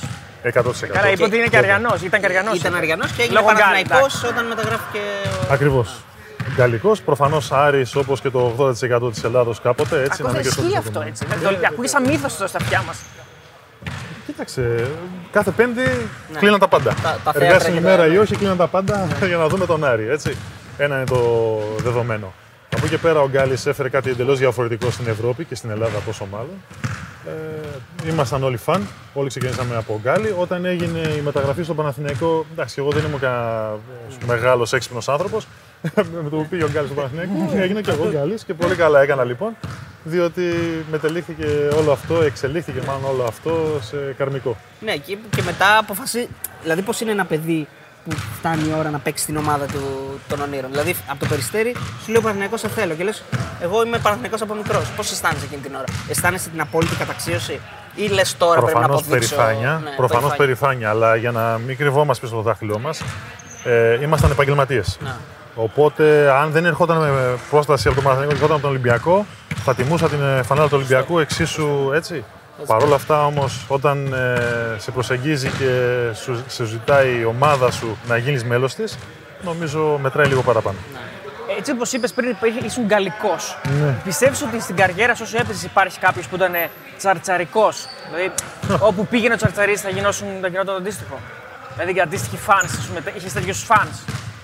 [0.43, 0.87] 100%.
[0.91, 2.01] Καλά, είπε ότι είναι και Αρειανός.
[2.01, 2.57] Ήταν και Αρειανός.
[2.57, 4.99] Ήταν Αρειανός και έγινε Λόγω Γκάλι, Παναθηναϊκός όταν μεταγράφηκε.
[5.49, 5.89] ο- Ακριβώς.
[6.55, 9.95] Γκαλικός, προφανώς Άρης όπως και το 80% της Ελλάδος κάποτε.
[10.01, 11.05] Έτσι, Ακόμα μην ισχύει κρυφτούμε αυτό ακόμα.
[11.05, 11.25] έτσι.
[11.59, 12.97] Το- Ακούγει σαν μύθος στα αυτιά μας.
[14.25, 14.87] Κοίταξε,
[15.31, 15.81] κάθε Πέμπτη
[16.39, 16.89] κλείναν τα πάντα.
[17.03, 19.65] Τα- τα θέατρα Εργάσιμη και ημέρα τα- ή όχι, κλείναν τα πάντα για να δούμε
[19.65, 20.07] τον Άρη.
[20.09, 20.37] Έτσι.
[20.77, 22.33] Ένα είναι το δεδομένο.
[22.75, 25.97] Από εκεί και πέρα ο Γκάλης έφερε κάτι εντελώς διαφορετικό στην Ευρώπη και στην Ελλάδα,
[25.99, 26.63] πόσο μάλλον.
[27.25, 30.35] Ε, ήμασταν όλοι φαν, όλοι ξεκινήσαμε από Γκάλη.
[30.37, 33.77] Όταν έγινε η μεταγραφή στο Παναθηναϊκό, εντάξει, εγώ δεν ήμουν κανένα
[34.25, 35.47] μεγάλος έξυπνος άνθρωπος.
[36.23, 39.01] με το που πήγε ο Γκάλης στο Παναθηναϊκό, έγινε και εγώ Γκάλης και πολύ καλά
[39.01, 39.55] έκανα λοιπόν.
[40.03, 40.43] Διότι
[40.91, 41.45] μετελήφθηκε
[41.77, 44.57] όλο αυτό, εξελίχθηκε μάλλον όλο αυτό σε καρμικό.
[44.79, 46.27] Ναι, και, και μετά αποφασίζει.
[46.61, 47.67] Δηλαδή, πώς είναι ένα παιδί
[48.05, 49.79] που φτάνει η ώρα να παίξει στην ομάδα του,
[50.27, 50.71] των ονείρων.
[50.71, 53.23] Δηλαδή, από το περιστέρι σου λέει ο Παναθηναϊκός σε θέλω και λες:
[53.61, 54.89] Εγώ είμαι Παναθηναϊκός από μικρός.
[54.95, 57.59] Πώς αισθάνεσαι εκείνη την ώρα, Αισθάνεσαι την απόλυτη καταξίωση;
[57.95, 59.35] Ή λες τώρα πρέπει να Προφανώς αποδείξω.
[59.35, 63.01] περηφάνεια, Ναι, προφανώς περηφάνεια, αλλά για να μην κρυβόμαστε πίσω στο δάχτυλό μας,
[63.63, 64.97] ε, ήμασταν επαγγελματίες.
[65.01, 65.11] Ναι.
[65.55, 69.25] Οπότε, αν δεν ερχόταν με πρόσταση από τον Παναθηναϊκό και ερχόταν από τον Ολυμπιακό,
[69.63, 72.23] θα τιμούσα την ε, φανέλα του Ολυμπιακού εξίσου έτσι.
[72.67, 77.97] Παρ' όλα αυτά όμως, όταν ε, σε προσεγγίζει και σου, σε ζητάει η ομάδα σου
[78.07, 78.97] να γίνεις μέλος της,
[79.43, 80.77] νομίζω μετράει λίγο παραπάνω.
[81.57, 83.35] Έτσι όπως είπες πριν, υπήρχε- ήσουν γκαλικό.
[83.81, 83.95] Ναι.
[84.03, 86.53] Πιστεύεις ότι στην καριέρα σου όσο έπαιζες υπάρχει κάποιος που ήταν
[86.97, 88.31] τσαρτσαρικός; Δηλαδή,
[88.79, 91.19] όπου πήγαινε ο τσαρτσαρής θα, γινώσουν, θα γινόταν το αντίστοιχο;
[91.73, 92.69] Δηλαδή, για αντίστοιχοι φαν,
[93.17, 93.87] είχες τέτοιους φαν.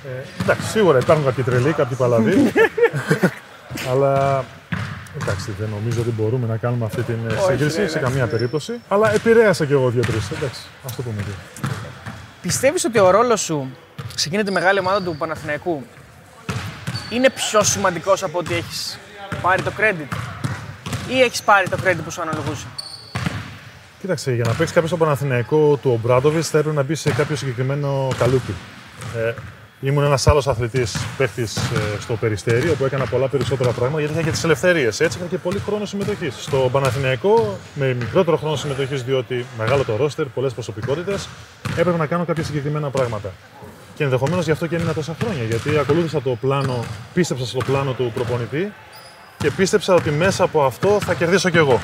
[0.05, 2.51] Ε, εντάξει, σίγουρα υπάρχουν κάποιοι τρελοί, κάποιοι παλαβοί.
[3.91, 4.43] αλλά
[5.21, 7.89] εντάξει, δεν νομίζω ότι μπορούμε να κάνουμε αυτή την ε, σύγκριση ναι, ναι.
[7.89, 8.73] σε καμία περίπτωση.
[8.87, 10.31] Αλλά επηρέασα κι εγώ δύο-τρεις.
[10.31, 11.33] Εντάξει, ας το πούμε έτσι.
[12.41, 13.71] Πιστεύεις ότι ο ρόλος σου
[14.15, 15.83] σε εκείνη τη μεγάλη ομάδα του Παναθηναϊκού;
[17.09, 18.99] Είναι πιο σημαντικός από ότι έχεις
[19.41, 20.17] πάρει το credit;
[21.09, 22.65] Ή έχεις πάρει το credit που σου αναλογούσε;
[23.99, 27.35] Κοίταξε, για να παίξει κάποιος στο Παναθηναϊκό του Ομπράντοβιτς θα έπρεπε να μπει σε κάποιο
[27.35, 28.53] συγκεκριμένο καλούπι.
[29.15, 29.33] Ε,
[29.79, 31.61] ήμουν ένας άλλος αθλητής παίχτης ε,
[31.99, 34.99] στο Περιστέρι, όπου έκανα πολλά περισσότερα πράγματα γιατί είχα και τις ελευθερίες.
[34.99, 36.35] Έτσι είχα και πολύ χρόνο συμμετοχής.
[36.39, 41.27] Στο Παναθηναϊκό, με μικρότερο χρόνο συμμετοχής, διότι μεγάλο το ρόστερ, πολλές προσωπικότητες,
[41.69, 43.31] έπρεπε να κάνω κάποια συγκεκριμένα πράγματα.
[43.95, 45.43] Και ενδεχομένως γι' αυτό και έμεινα τόσα χρόνια.
[45.43, 48.73] Γιατί ακολούθησα το πλάνο, πίστεψα στο πλάνο του προπονητή
[49.37, 51.81] και πίστεψα ότι μέσα από αυτό θα κερδίσω κι εγώ.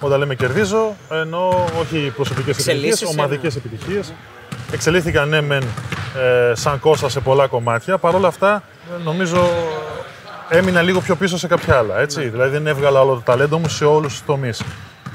[0.00, 4.12] Όταν λέμε κερδίζω, εννοώ όχι προσωπικές Εξελίσσεσαι, επιτυχίες, ομαδικές επιτυχίες.
[4.72, 5.64] Εξελίχθηκα ναι, μεν
[6.18, 7.98] ε, σαν Κώστα σε πολλά κομμάτια.
[7.98, 8.62] Παρ' όλα αυτά,
[8.98, 9.48] ε, νομίζω
[10.48, 11.98] έμεινα λίγο πιο πίσω σε κάποια άλλα.
[12.00, 12.28] Έτσι.
[12.28, 14.62] Δηλαδή δεν έβγαλα όλο το ταλέντο μου σε όλους τους τομείς.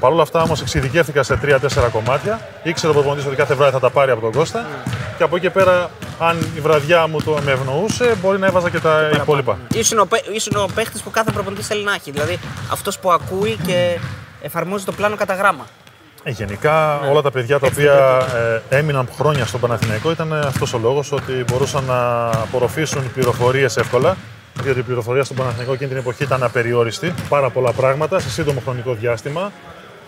[0.00, 2.40] Παρ' όλα αυτά όμως εξειδικεύτηκα σε 3-4 κομμάτια.
[2.62, 4.66] Ήξερα ο προπονητής ότι κάθε βράδυ θα τα πάρει από τον Κώστα.
[5.16, 8.70] Και από εκεί και πέρα, αν η βραδιά μου το με ευνοούσε, μπορεί να έβαζα
[8.70, 9.58] και τα υπόλοιπα.
[9.74, 12.10] Ήσουν ο, παί- ήσουν ο παίχτης που κάθε προπονητής θέλει να έχει.
[12.10, 12.38] Δηλαδή
[12.72, 13.98] αυτός που ακούει και
[14.42, 15.66] εφαρμόζει το πλάνο κατά γράμμα.
[16.28, 18.26] Ε, γενικά όλα τα παιδιά τα οποία
[18.70, 24.16] ε, έμειναν χρόνια στον Παναθηναϊκό ήταν αυτός ο λόγος ότι μπορούσαν να απορροφήσουν πληροφορίες εύκολα
[24.62, 27.14] διότι η πληροφορία στον Παναθηναϊκό εκείνη την εποχή ήταν απεριόριστη.
[27.28, 29.52] Πάρα πολλά πράγματα σε σύντομο χρονικό διάστημα.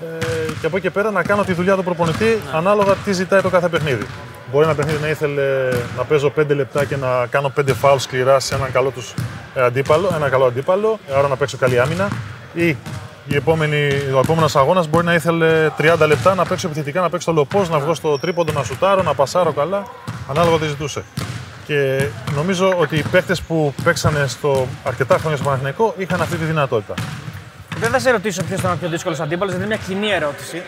[0.00, 0.24] Ε,
[0.60, 3.48] και από εκεί και πέρα να κάνω τη δουλειά του προπονητή ανάλογα τι ζητάει το
[3.48, 4.06] κάθε παιχνίδι.
[4.52, 8.40] Μπορεί ένα παιχνίδι να ήθελε να παίζω 5 λεπτά και να κάνω 5 φάουλ σκληρά
[8.40, 9.14] σε έναν καλό τους
[9.54, 12.08] ε, αντίπαλο, ένα καλό αντίπαλο, άρα να παίξω καλή άμυνα.
[12.54, 12.76] Ή
[13.28, 17.26] η επόμενη, ο επόμενος αγώνας μπορεί να ήθελε 30 λεπτά να παίξω επιθετικά, να παίξω
[17.26, 19.82] το λοπός, να βγω στο τρίποντο, να σουτάρω, να πασάρω καλά,
[20.30, 21.02] ανάλογα τι ζητούσε.
[21.66, 26.44] Και νομίζω ότι οι παίκτες που παίξανε στο αρκετά χρόνια στο Παναθηναϊκό είχαν αυτή τη
[26.44, 26.94] δυνατότητα.
[27.78, 30.62] Δεν θα σε ρωτήσω ποιος ήταν ο πιο δύσκολος αντίπαλος, γιατί είναι μια κοινή ερώτηση.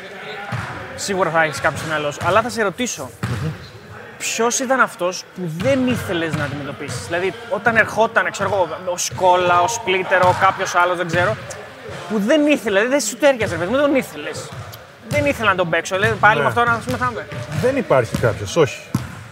[0.97, 2.19] Σίγουρα θα έχεις κάποιος στο μυαλό σου.
[2.25, 3.11] Αλλά θα σε ρωτήσω,
[4.19, 9.61] ποιος ήταν αυτός που δεν ήθελες να αντιμετωπίσεις; Δηλαδή, όταν ερχόταν, ξέρω εγώ, ο Σκόλα,
[9.61, 11.37] ο Σπλίτερ, ο κάποιος άλλος, δεν ξέρω,
[12.11, 14.49] που δεν ήθελε, δηλαδή δεν σου τέριαζε, ρε παιδί μου, δεν τον ήθελες.
[15.09, 15.97] Δεν ήθελα να τον παίξω.
[15.97, 16.43] Δηλαδή, πάλι Ναι.
[16.43, 17.27] με αυτό να σου μεθάμε.
[17.63, 18.81] Δεν υπάρχει κάποιος, όχι.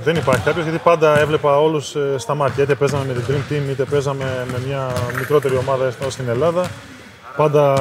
[0.05, 2.63] Δεν υπάρχει κάποιος γιατί πάντα έβλεπα όλους στα μάτια.
[2.65, 6.67] Είτε παίζαμε με την Dream Team, είτε παίζαμε με μια μικρότερη ομάδα εδώ στην Ελλάδα.
[7.37, 7.75] Πάντα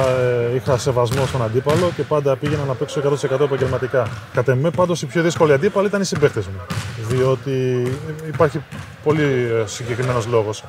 [0.50, 3.00] ε, είχα σεβασμό στον αντίπαλο και πάντα πήγαινα να παίξω
[3.32, 4.06] 100% επαγγελματικά.
[4.34, 6.60] Κατ' εμέ, πάντως, η πιο δύσκολη αντίπαλη ήταν οι συμπαίκτες μου.
[7.08, 7.82] Διότι
[8.26, 8.62] υπάρχει
[9.04, 10.64] πολύ συγκεκριμένος λόγος.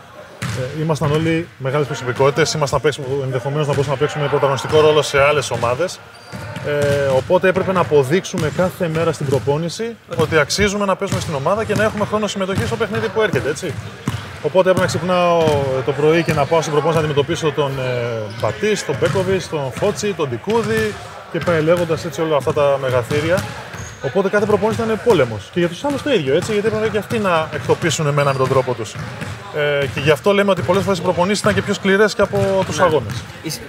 [0.59, 2.53] Ε, ήμασταν όλοι μεγάλες προσωπικότητες.
[2.53, 2.81] Ήμασταν
[3.23, 5.99] ενδεχομένως να μπορούσαμε να παίξουμε πρωταγωνιστικό ρόλο σε άλλες ομάδες.
[6.65, 11.63] Ε, οπότε έπρεπε να αποδείξουμε κάθε μέρα στην προπόνηση ότι αξίζουμε να παίζουμε στην ομάδα
[11.63, 13.49] και να έχουμε χρόνο συμμετοχής στο παιχνίδι που έρχεται.
[13.49, 13.73] Έτσι.
[14.43, 15.43] Οπότε έπρεπε να ξυπνάω
[15.85, 19.71] το πρωί και να πάω στην προπόνηση να αντιμετωπίσω τον ε, Μπατή, τον Μπέκοβιτς, τον
[19.71, 20.93] Φότσι, τον Ντικούδη
[21.31, 23.43] και πάει λέγοντας έτσι όλα αυτά τα μεγαθύρια.
[24.01, 25.49] Οπότε κάθε προπόνηση ήταν πόλεμος.
[25.53, 28.37] Και για τους άλλους το ίδιο, έτσι, γιατί έπρεπε και αυτοί να εκτοπίσουν εμένα με
[28.37, 28.93] τον τρόπο τους.
[29.55, 32.21] Ε, και γι' αυτό λέμε ότι πολλές φορές οι προπονήσεις ήταν και πιο σκληρές και
[32.21, 33.13] από τους αγώνες.
[33.43, 33.61] Είσαι-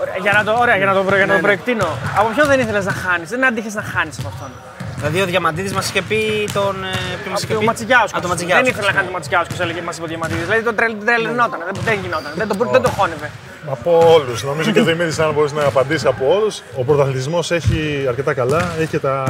[0.00, 1.40] Ωραία, για να το, ωραία, για να το, για να Ναι, το ναι.
[1.40, 1.88] προεκτείνω.
[2.18, 4.50] Από ποιον δεν ήθελες να χάνεις, δεν άντυχε να χάνεις από αυτόν;
[4.96, 6.74] Δηλαδή ο Διαμαντίδης μας είχε πει τον.
[6.84, 6.88] ε,
[7.22, 8.16] Ποιος μα είχε Ο πει; Ματσιγιάσκο.
[8.18, 8.68] Α, το Δεν Ματσιγιάσκο.
[8.68, 10.44] ήθελε να κάνει το Ματσιγιάσκο, έλεγε μας είπε ο Διαμαντίδης.
[10.48, 13.28] Δηλαδή τον τρελ, τρελαινόταν, δεν, δεν γινόταν, δεν, το, δεν το χώνευε.
[13.66, 14.42] Από όλους.
[14.44, 16.62] Νομίζω και ο Δημήτρης, αν μπορείς να απαντήσει από όλους.
[16.76, 18.72] Ο πρωταθλητισμός έχει αρκετά καλά.
[18.78, 19.24] Έχει και τα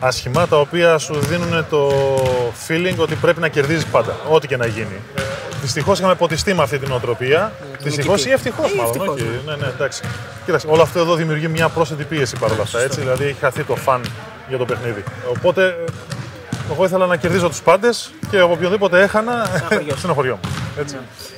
[0.00, 1.90] άσχημα τα οποία σου δίνουν το
[2.68, 4.16] feeling ότι πρέπει να κερδίζεις πάντα.
[4.30, 5.00] Ό,τι και να γίνει.
[5.16, 5.22] Ε,
[5.62, 7.52] Δυστυχώς είχαμε ποτιστεί με αυτή την οτροπία.
[7.82, 8.92] Δυστυχώς ή ευτυχώς, Ε, μάλλον.
[8.94, 9.40] ευτυχώς, όχι.
[9.46, 10.00] Ναι, ναι, εντάξει.
[10.44, 12.80] Κοίταξε, όλο αυτό εδώ δημιουργεί μια πρόσθετη πίεση παρόλα αυτά.
[12.80, 14.00] Έτσι, δηλαδή έχει χαθεί το φαν
[14.48, 15.02] για το παιχνίδι.
[15.36, 15.84] Οπότε ε,
[16.72, 19.46] εγώ ήθελα να κερδίζω τους πάντες και από οποιονδήποτε έχανα,
[19.96, 20.50] στενοχωριό μου.
[20.80, 20.96] Έτσι.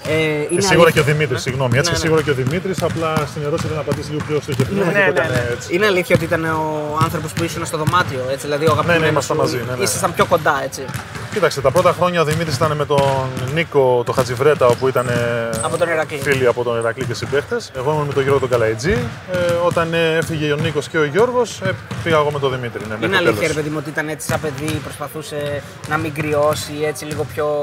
[0.08, 1.78] Ε, είναι Και σίγουρα αλήθεια- και ο Δημήτρης, συγγνώμη.
[1.78, 2.08] Έτσι, Ναι, και ναι.
[2.08, 2.82] σίγουρα και ο Δημήτρης.
[2.82, 4.84] Απλά στην ερώτηση δεν απαντήσει λίγο πιο στοχευμένο.
[4.84, 5.48] Ναι, και ναι, ήταν ναι.
[5.52, 5.74] έτσι.
[5.74, 9.06] Είναι αλήθεια ότι ήταν ο άνθρωπος που ήσουν στο δωμάτιο, έτσι, δηλαδή ο αγαπημένος Ναι,
[9.06, 9.42] ναι, ήμασταν σου.
[9.42, 9.82] μαζί, ναι, ναι.
[9.82, 10.82] Ήσασταν πιο κοντά, έτσι.
[11.38, 13.02] Κοίταξε, τα πρώτα χρόνια ο Δημήτρης ήταν με τον
[13.54, 15.12] Νίκο το Χατζιβρέτα, όπου ήταν ε,
[15.62, 16.18] Από τον Ηρακλή.
[16.18, 17.70] φίλοι από τον Ηρακλή και συμπαίχτες.
[17.76, 18.98] Εγώ ήμουν με τον Γιώργο τον Καλαϊτζή.
[19.32, 21.74] Ε, όταν ε, έφυγε ο Νίκος και ο Γιώργος, ε,
[22.04, 22.80] πήγα εγώ με τον Δημήτρη.
[22.88, 23.54] Ναι, μέχρι Είναι το αλήθεια, ρε τέλος.
[23.54, 27.62] παιδί μου, ότι ήταν έτσι σαν παιδί, προσπαθούσε να μην κρυώσει έτσι λίγο πιο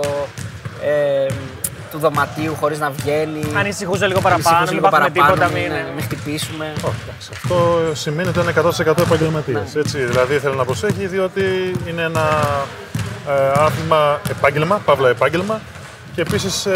[0.83, 1.33] ε,
[1.91, 3.41] του δωματίου χωρίς να βγαίνει.
[3.57, 5.59] Ανησυχούσε λίγο παραπάνω, Ανησυχούσε μην λίγο πάθουμε παραπάνω, τίποτα.
[5.59, 6.73] μην, Μην, ναι, μην χτυπήσουμε.
[6.75, 7.29] Όχι, εντάξει.
[7.33, 7.55] Αυτό
[7.93, 8.53] σημαίνει ότι είναι
[8.97, 9.53] 100% επαγγελματία.
[9.73, 9.79] Ναι.
[9.79, 11.43] Έτσι, δηλαδή θέλει να προσέχει, διότι
[11.89, 12.84] είναι ένα ε,
[13.55, 15.61] άθλημα επάγγελμα, παύλα επάγγελμα.
[16.15, 16.67] Και επίσης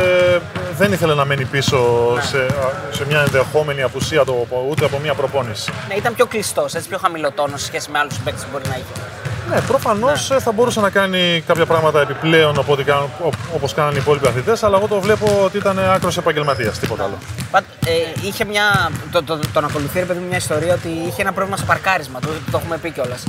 [0.77, 1.77] δεν ήθελε να μένει πίσω
[2.15, 2.21] Ναι.
[2.21, 2.45] σε,
[2.91, 5.71] σε μια ενδεχόμενη απουσία το, ούτε από μια προπόνηση.
[5.87, 9.05] Ναι, ήταν πιο κλειστός, πιο χαμηλοτόνο σε σχέση με άλλους παίκτε που μπορεί να είχε.
[9.49, 13.93] Ναι, προφανώς θα μπορούσε να κάνει κάποια πράγματα επιπλέον από ό,τι κάνουν- ό- όπως κάνουν
[13.95, 17.17] οι υπόλοιποι αθλητές, αλλά εγώ το βλέπω ότι ήταν άκρος επαγγελματίας, τίποτα άλλο.
[17.51, 17.91] Πα- ε,
[18.27, 18.91] είχε μια.
[19.11, 22.19] Το, το, τον ακολουθεί, ρε παιδί μου, μια ιστορία ότι είχε ένα πρόβλημα στο παρκάρισμα.
[22.19, 23.23] Το, το έχουμε πει κιόλας.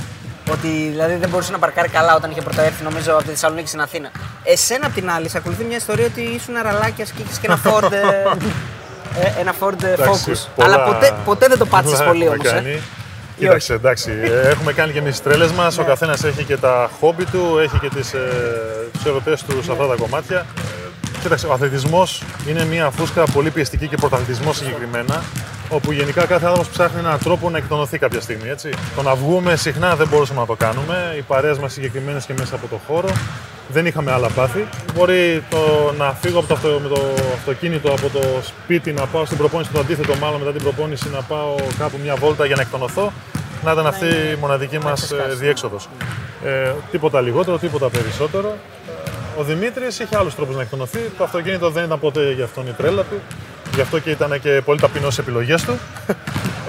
[0.53, 3.81] Ότι δηλαδή δεν μπορούσε να παρκάρει καλά όταν είχε πρωτοέρθει, νομίζω, από τη Θεσσαλονίκη στην
[3.81, 4.11] Αθήνα.
[4.43, 7.61] Εσένα απ' την άλλη, σε ακολουθεί μια ιστορία ότι ήσουν ραλάκια και είχες και ένα
[7.67, 7.93] Ford.
[7.93, 7.99] ε,
[9.21, 10.49] ε, ένα Ford ε, Εντάξει, Focus.
[10.57, 12.53] πολλά- Αλλά ποτέ, ποτέ δεν το πάτησες πολλά πολύ έχουμε όμως.
[12.53, 12.55] Ε.
[12.55, 12.81] κάνει.
[13.39, 15.77] Κοίταξε, εντάξει, ε, έχουμε κάνει και εμείς τις τρέλες μας.
[15.77, 15.83] Ναι.
[15.83, 18.19] Ο καθένας έχει και τα χόμπι του, έχει και τις ε,
[19.07, 20.47] ερωτές του σε αυτά τα κομμάτια.
[21.23, 25.23] Κοίταξε, ο αθλητισμός είναι μια φούσκα πολύ πιεστική και πρωταθλητισμό συγκεκριμένα.
[25.73, 28.49] Όπου γενικά κάθε άνθρωπος ψάχνει έναν τρόπο να εκτονωθεί κάποια στιγμή.
[28.49, 28.71] Έτσι.
[28.97, 31.15] Το να βγούμε συχνά δεν μπορούσαμε να το κάνουμε.
[31.19, 33.09] Οι παρέες μας συγκεκριμένες και μέσα από το χώρο.
[33.69, 34.67] Δεν είχαμε άλλα πάθη.
[34.95, 37.01] Μπορεί το να φύγω από το, αυτο- με το
[37.35, 41.21] αυτοκίνητο από το σπίτι, να πάω στην προπόνηση, το αντίθετο μάλλον μετά την προπόνηση, να
[41.23, 43.13] πάω κάπου μια βόλτα για να εκτονωθώ.
[43.65, 45.89] Να ήταν αυτή η μοναδική μας διέξοδος.
[46.45, 48.57] Ε, τίποτα λιγότερο, τίποτα περισσότερο.
[49.39, 50.99] Ο Δημήτρης είχε άλλους τρόπους να εκτονωθεί.
[51.19, 53.21] Το αυτοκίνητο δεν ήταν ποτέ για αυτόν η τρέλα του.
[53.75, 55.79] Γι' αυτό και ήταν και πολύ ταπεινό στις επιλογές του.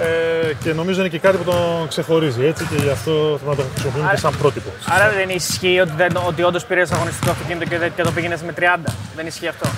[0.00, 3.56] Ε, και νομίζω είναι και κάτι που τον ξεχωρίζει έτσι και γι' αυτό θέλω να
[3.56, 4.70] το χρησιμοποιούμε και σαν πρότυπο.
[4.88, 8.42] Άρα δεν ισχύει ότι, δεν, ότι όντως πήρες αγωνιστικό αυτοκίνητο και, δεν- και το πήγαινες
[8.42, 8.92] με 30.
[9.16, 9.68] Δεν ισχύει αυτό;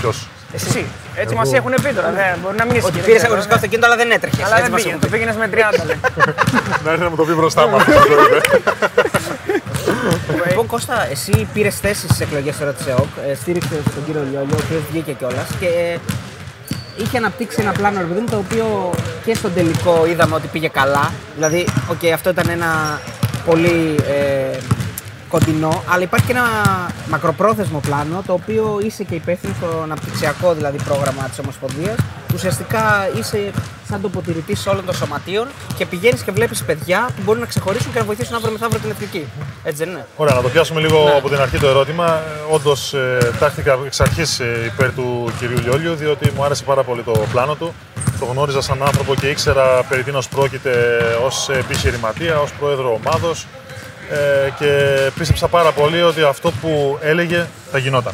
[0.00, 0.86] Ποιος; Εσύ.
[1.16, 2.10] Έτσι μας έχουν πει τώρα.
[2.10, 2.86] Δεν, μπορεί να μην ισχύει.
[2.86, 3.60] Ότι δεν πήρε ξέρω, αγωνιστικό ναι.
[3.60, 4.44] αυτοκίνητο, αλλά δεν έτρεχε.
[4.44, 4.98] Αλλά δεν πήγαινε.
[5.00, 5.86] Το πήγαινες με 30.
[5.86, 5.98] λέει.
[6.84, 7.82] Να έρθει να μου το πει μπροστά μας.
[10.48, 14.56] Λοιπόν, Κώστα, εσύ πήρες θέση στις εκλογές τώρα της ΕΟΚ, ε, στήριξες τον κύριο Λιόλιο,
[14.56, 15.96] ο οποίος βγήκε κιόλας και ε,
[16.96, 18.90] είχε αναπτύξει ένα πλάνο, ρε παιδί μου, το οποίο
[19.24, 21.12] και στον τελικό είδαμε ότι πήγε καλά.
[21.34, 23.00] Δηλαδή, οκ, αυτό ήταν ένα
[23.44, 24.58] πολύ ε,
[25.28, 26.46] κοντινό, αλλά υπάρχει και ένα
[27.08, 31.96] μακροπρόθεσμο πλάνο, το οποίο είσαι και υπεύθυνος στο αναπτυξιακό δηλαδή πρόγραμμα της Ομοσπονδίας.
[32.36, 33.50] Ουσιαστικά είσαι
[33.88, 35.46] σαν τοποτηρητής όλων των σωματείων
[35.76, 38.90] και πηγαίνεις και βλέπεις παιδιά που μπορούν να ξεχωρίσουν και να βοηθήσουν αύριο μεθαύριο την
[38.90, 39.26] εθνική.
[39.64, 41.10] Έτσι δεν είναι; Ωραία, να το πιάσουμε λίγο Ναι.
[41.10, 42.22] από την αρχή το ερώτημα.
[42.50, 42.94] Όντως,
[43.38, 47.74] τάχθηκα εξ αρχής υπέρ του κυρίου Λιόλιου, διότι μου άρεσε πάρα πολύ το πλάνο του.
[48.20, 50.72] Το γνώριζα σαν άνθρωπο και ήξερα περί τίνος πρόκειται
[51.24, 53.46] ως επιχειρηματία, ως πρόεδρο ομάδος.
[54.10, 54.70] Ε, και
[55.18, 58.12] πίστεψα πάρα πολύ ότι αυτό που έλεγε θα γινόταν.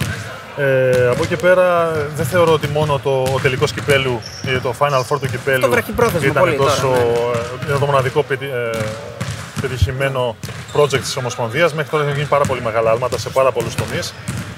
[0.57, 4.75] Ε, από εκεί και πέρα δεν θεωρώ ότι μόνο το ο τελικός κυπέλου, ε, το
[4.79, 6.97] Final Four του κυπέλου Το βραχυπρόθεσμο ήταν πολύ τώρα, τόσο ναι.
[6.97, 8.79] ε, είναι το μοναδικό πετυ- ε,
[9.61, 10.37] πετυχημένο
[10.77, 11.75] project της Ομοσπονδίας.
[11.75, 14.15] Μέχρι τώρα έχουν γίνει πάρα πολύ μεγάλα άλματα σε πάρα πολλούς τομείς.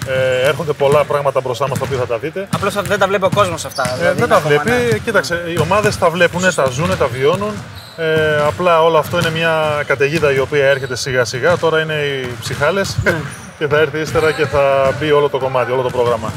[0.08, 2.48] Ε, έρχονται πολλά πράγματα μπροστά μας τα οποία θα τα δείτε.
[2.54, 3.82] Απλώς δεν τα βλέπει ο κόσμος αυτά.
[3.88, 4.92] Ε, δηλαδή, δεν είναι τα ακόμα, βλέπει.
[4.92, 4.98] ναι.
[4.98, 7.52] Κοίταξε, οι ομάδες τα βλέπουν, τα ζουν, τα βιώνουν.
[7.96, 11.56] Ε, απλά όλο αυτό είναι μια καταιγίδα η οποία έρχεται σιγά σιγά.
[11.56, 13.14] Τώρα είναι οι ψυχάλες Ναι.
[13.58, 16.32] και θα έρθει ύστερα και θα μπει όλο το κομμάτι, όλο το πρόγραμμα.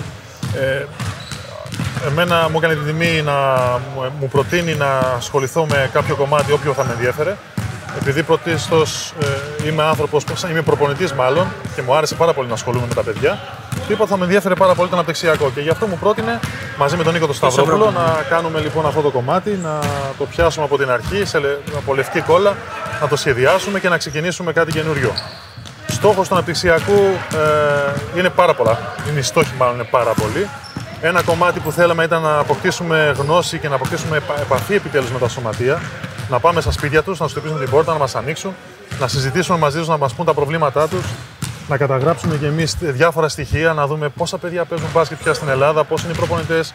[0.59, 0.85] Ε,
[2.07, 3.33] εμένα μου έκανε την τιμή να
[3.95, 7.35] μου- μου προτείνει να ασχοληθώ με κάποιο κομμάτι όποιο θα με ενδιέφερε.
[8.01, 9.13] Επειδή πρωτίστως
[9.63, 13.03] ε, είμαι άνθρωπος, είμαι προπονητής μάλλον και μου άρεσε πάρα πολύ να ασχολούμαι με τα
[13.03, 13.39] παιδιά,
[13.87, 16.39] του είπα ότι θα με ενδιέφερε πάρα πολύ το αναπτυξιακό και γι' αυτό μου πρότεινε
[16.77, 19.79] μαζί με τον Νίκο τον Σταυρόπουλο να κάνουμε λοιπόν αυτό το κομμάτι, να
[20.17, 22.55] το πιάσουμε από την αρχή σε, λε- από λευκή κόλλα,
[23.01, 25.11] να το σχεδιάσουμε και να ξεκινήσουμε κάτι καινούριο.
[25.87, 26.99] Στόχος του αναπτυξιακού
[28.15, 28.77] ε, είναι πάρα πολλά.
[29.09, 30.47] Είναι οι στόχοι, μάλλον είναι πάρα πολλοί.
[31.01, 35.19] Ένα κομμάτι που θέλαμε ήταν να αποκτήσουμε γνώση και να αποκτήσουμε επα- επαφή επιτέλους με
[35.19, 35.81] τα σωματεία.
[36.29, 38.55] Να πάμε στα σπίτια τους, να τους χτυπήσουν την πόρτα, να μας ανοίξουν,
[38.99, 41.05] να συζητήσουμε μαζί τους, να μας πούν τα προβλήματά τους,
[41.67, 45.83] να καταγράψουμε και εμείς διάφορα στοιχεία, να δούμε πόσα παιδιά παίζουν μπάσκετ πια στην Ελλάδα,
[45.83, 46.73] πώ είναι οι προπονητές,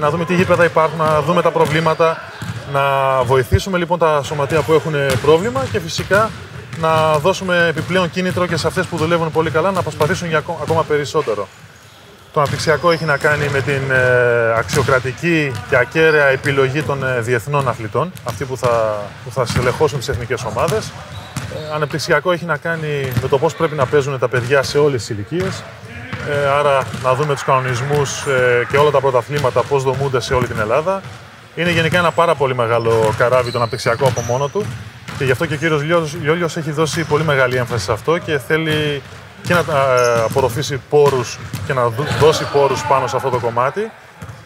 [0.00, 2.16] να δούμε τι γήπεδα υπάρχουν, να δούμε τα προβλήματα,
[2.72, 2.82] να
[3.22, 6.30] βοηθήσουμε λοιπόν τα σωματεία που έχουν πρόβλημα και φυσικά
[6.80, 10.58] να δώσουμε επιπλέον κίνητρο και σε αυτές που δουλεύουν πολύ καλά να προσπαθήσουν για ακό-
[10.62, 11.48] ακόμα περισσότερο.
[12.32, 17.68] Το αναπτυξιακό έχει να κάνει με την ε, αξιοκρατική και ακέραια επιλογή των ε, διεθνών
[17.68, 20.92] αθλητών, αυτοί που θα, που θα στελεχώσουν τις εθνικές ομάδες.
[21.54, 25.00] Ε, ανεπτυξιακό έχει να κάνει με το πώς πρέπει να παίζουν τα παιδιά σε όλες
[25.00, 25.62] τις ηλικίες.
[26.28, 30.46] Ε, άρα να δούμε τους κανονισμούς ε, και όλα τα πρωταθλήματα πώς δομούνται σε όλη
[30.46, 31.02] την Ελλάδα.
[31.54, 34.64] Είναι γενικά ένα πάρα πολύ μεγάλο καράβι το αναπτυξιακό από μόνο του
[35.18, 38.18] και γι' αυτό και ο κύριος Λιόλιος, Λιόλιος έχει δώσει πολύ μεγάλη έμφαση σε αυτό
[38.18, 39.02] και θέλει
[39.42, 43.90] και να ε, απορροφήσει πόρους και να δω- δώσει πόρους πάνω σε αυτό το κομμάτι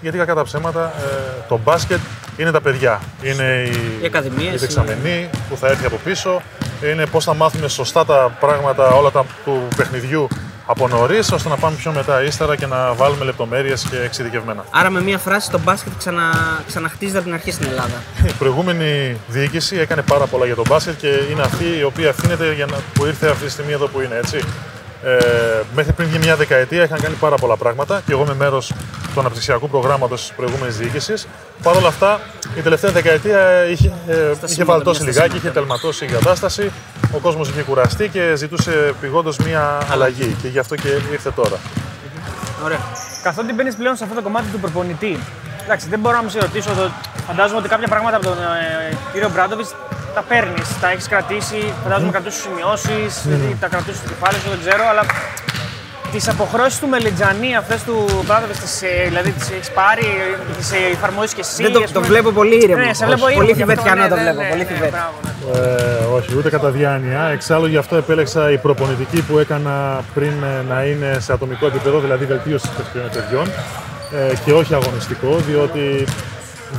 [0.01, 1.99] γιατί κακά τα ψέματα ε, το μπάσκετ
[2.37, 3.01] είναι τα παιδιά.
[3.23, 6.43] Είναι οι, Οι ακαδημίες, οι δεξαμενοί που θα έρθει από πίσω.
[6.93, 10.29] Είναι πώς θα μάθουμε σωστά τα πράγματα όλα τα του παιχνιδιού
[10.67, 14.65] από νωρίς, ώστε να πάμε πιο μετά ύστερα και να βάλουμε λεπτομέρειες και εξειδικευμένα.
[14.71, 16.23] Άρα με μία φράση το μπάσκετ ξανα...
[16.67, 18.03] ξαναχτίζεται από την αρχή στην Ελλάδα.
[18.29, 22.53] Η προηγούμενη διοίκηση έκανε πάρα πολλά για τον μπάσκετ και είναι αυτή η οποία ευθύνεται
[22.55, 24.39] για να, που ήρθε αυτή τη στιγμή εδώ που είναι, έτσι.
[25.05, 28.73] Ε, μέχρι πριν για μια δεκαετία είχαν κάνει πάρα πολλά πράγματα και εγώ είμαι μέρος
[29.15, 31.27] του αναπτυξιακού προγράμματος της προηγούμενης διοίκησης.
[31.63, 32.21] Παρ' όλα αυτά,
[32.59, 36.73] η τελευταία δεκαετία είχε, ε, είχε σημεία, βαλτώσει μια λιγάκι, στα είχε τελματώσει η κατάσταση.
[37.13, 40.37] Ο κόσμος είχε κουραστεί και ζητούσε πηγόντως μια αλλαγή.
[40.43, 41.57] Και γι' αυτό και ήρθε τώρα.
[42.65, 42.79] Ωραία.
[43.23, 45.19] Καθότι μπαίνεις πλέον σε αυτό το κομμάτι του προπονητή.
[45.65, 46.71] Εντάξει, δεν μπορώ να σε ρωτήσω.
[46.71, 46.91] Το...
[47.27, 49.75] Φαντάζομαι ότι κάποια πράγματα από τον ε, κύριο Μπράντοβιτς
[50.15, 51.61] τα παίρνεις, τα έχεις κρατήσει.
[51.83, 53.13] Φαντάζομαι κρατούσες σημειώσεις,
[53.61, 54.83] τα κρατούσες στο κεφάλι σου, δεν ξέρω.
[54.91, 55.03] Αλλά
[56.13, 57.97] τις αποχρώσεις του Μελιτζανί, αυτές του
[58.27, 58.57] Μπράντοβιτ,
[59.09, 60.07] δηλαδή τις έχεις πάρει,
[60.59, 61.63] τις εφαρμόζει και εσύ.
[61.63, 62.11] Δεν το, ας το πούμε.
[62.13, 62.83] βλέπω πολύ ήρεμο.
[62.85, 64.41] Ναι, σε βλέπω Πολύ ήρεμο γι' αυτό, θηβετιανό ναι, το ναι, βλέπω.
[64.43, 64.91] ναι, Πολύ ναι, θηβέτη.
[64.97, 65.33] μπράβο, ναι.
[65.59, 67.23] Ε, όχι, ούτε κατά διάνοια.
[67.37, 71.99] Εξάλλου γι' αυτό επέλεξα η προπονητική που έκανα πριν ε, να είναι σε ατομικό επίπεδο,
[71.99, 73.47] δηλαδή βελτίωση των παιδιών
[74.31, 76.05] ε, και όχι αγωνιστικό, διότι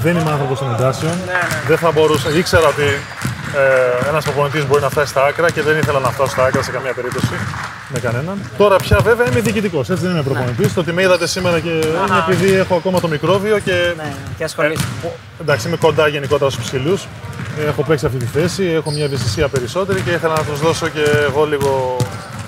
[0.02, 1.12] δεν είμαι άνθρωπος των εντάσεων.
[1.26, 1.40] ναι.
[1.68, 2.30] Δεν θα μπορούσα.
[2.30, 2.84] Ήξερα ότι
[4.04, 6.62] ε, ένας προπονητής μπορεί να φτάσει στα άκρα και δεν ήθελα να φτάσω στα άκρα
[6.62, 7.34] σε καμία περίπτωση
[7.90, 8.38] με κανέναν.
[8.58, 10.74] Τώρα πια βέβαια είμαι διοικητικός, έτσι δεν είμαι προπονητής.
[10.74, 14.44] Το ότι με είδατε σήμερα και είναι επειδή έχω ακόμα το μικρόβιο και Ναι, και
[14.44, 14.86] ασχολείσαι.
[15.42, 17.08] Εντάξει, είμαι κοντά γενικότερα στους ψηλούς.
[17.68, 21.04] Έχω παίξει αυτή τη θέση, έχω μια ευαισθησία περισσότερη και ήθελα να τους δώσω και
[21.30, 21.98] εγώ λίγο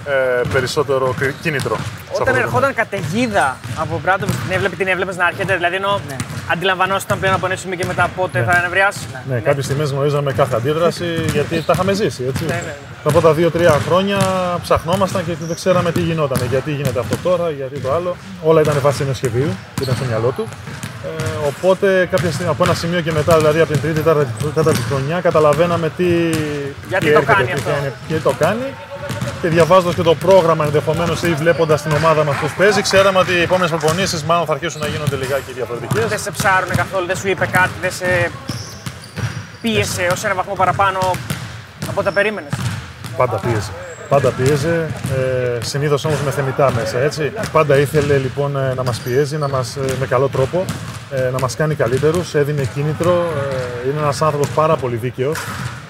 [0.05, 1.75] ε, περισσότερο κρι- κίνητρο.
[1.75, 1.81] σε
[2.11, 5.55] αυτό Όταν το ερχόταν καταιγίδα από Μπράντοβιτ, την έβλεπε, την έβλεπες να έρχεται.
[5.55, 6.15] Δηλαδή ενώ Ναι.
[6.51, 8.99] Αντιλαμβανόσασταν πλέον από ένα σημείο και μετά πότε θα ανεβριάσει.
[9.11, 9.39] Ναι, ναι.
[9.39, 12.23] κάποιες στιγμές γνωρίζαμε κάθε αντίδραση γιατί τα είχαμε ζήσει.
[12.27, 12.45] Έτσι.
[12.45, 12.75] Ναι, ναι.
[13.03, 14.19] Τα πρώτα δύο-τρία χρόνια
[14.61, 16.47] ψαχνόμασταν και δεν ξέραμε τι γινόταν.
[16.49, 18.15] Γιατί γίνεται αυτό τώρα, γιατί το άλλο.
[18.43, 20.47] Όλα ήταν βάση ενός σχεδίου που ήταν στο μυαλό του.
[21.05, 24.81] Ε, οπότε κάποια στιγμή, από ένα σημείο και μετά, δηλαδή από την τρίτη, τέταρτη, τέταρτη
[24.81, 26.03] χρονιά, καταλαβαίναμε τι,
[26.87, 27.69] Γιατί τι το έρχεται, κάνει τι αυτό.
[27.69, 28.65] θα είναι, γιατί το κάνει.
[29.41, 33.31] Και διαβάζοντας και το πρόγραμμα ενδεχομένως ή βλέποντας την ομάδα μα πώ παίζει, ξέραμε ότι
[33.31, 36.05] οι επόμενες προπονήσεις μάλλον θα αρχίσουν να γίνονται λιγάκι διαφορετικές.
[36.05, 38.31] Δεν σε ψάρουνε καθόλου, δεν σου είπε κάτι, δεν σε
[39.61, 40.99] πίεσε ως ένα βαθμό παραπάνω
[41.89, 42.51] από ό,τι περίμενες.
[43.17, 43.71] Πάντα πίεζε.
[44.09, 47.31] Πάντα πίεζε, ε, συνήθως όμως με θεμητά μέσα, έτσι.
[47.51, 50.65] Πάντα ήθελε λοιπόν ε, να μας πιέζει, να μας, ε, με καλό τρόπο,
[51.11, 53.11] ε, να μας κάνει καλύτερους, έδινε κίνητρο,
[53.85, 55.39] ε, είναι ένας άνθρωπος πάρα πολύ δίκαιος.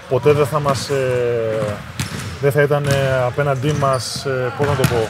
[0.09, 1.75] Ποτέ δεν θα μας, ε,
[2.41, 5.07] δεν θα ήταν ε, απέναντί μας, ε, πώς να το πω,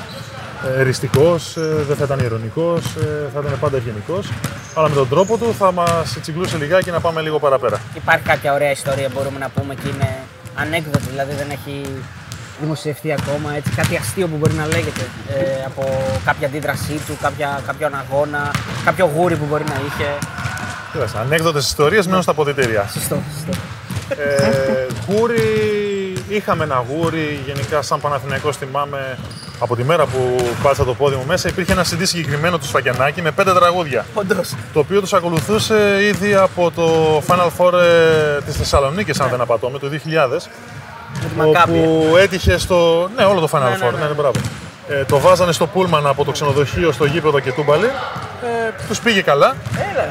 [0.67, 4.29] ε, εριστικός, ε, δεν θα ήταν ηρωνικός, ε, θα ήταν πάντα ευγενικός.
[4.73, 7.79] Αλλά με τον τρόπο του θα μας τσιγκλούσε λιγάκι να πάμε λίγο παραπέρα.
[7.93, 10.09] Υπάρχει κάποια ωραία ιστορία μπορούμε να πούμε και είναι
[10.55, 11.85] ανέκδοτη, δηλαδή δεν έχει
[12.61, 13.55] δημοσιευτεί ακόμα.
[13.55, 15.83] Έτσι, κάτι αστείο που μπορεί να λέγεται ε, από
[16.25, 18.51] κάποια αντίδρασή του, κάποια, κάποιον αγώνα,
[18.85, 20.09] κάποιο γούρι που μπορεί να είχε.
[20.91, 22.89] Κοίταξε, ανέκδοτες ιστορίες μένουν στα αποδητήρια.
[22.93, 23.61] Σωστό, σωστό.
[24.09, 25.41] Ε, γούρι,
[26.27, 29.17] είχαμε ένα γούρι, γενικά σαν Παναθηναϊκός θυμάμαι
[29.59, 33.21] από τη μέρα που πάτησα το πόδι μου μέσα υπήρχε ένα CD συγκεκριμένο του Σφαγιανάκη
[33.21, 34.55] με πέντε τραγούδια Όντως.
[34.73, 39.79] το οποίο τους ακολουθούσε ήδη από το Final Four ε, της Θεσσαλονίκης αν δεν απατώμε,
[39.79, 39.97] το 2000
[41.21, 41.79] Με τη Μακάμπη.
[41.79, 43.09] όπου έτυχε στο...
[43.15, 43.99] ναι όλο το Final Ναι, ναι, Four, ναι.
[43.99, 44.39] ναι, ναι, μπράβο.
[44.89, 47.87] Ε, το βάζανε στο πούλμαν από το ξενοδοχείο στο γήπεδο και τούμπαλι.
[48.43, 49.55] Ε, τους πήγε καλά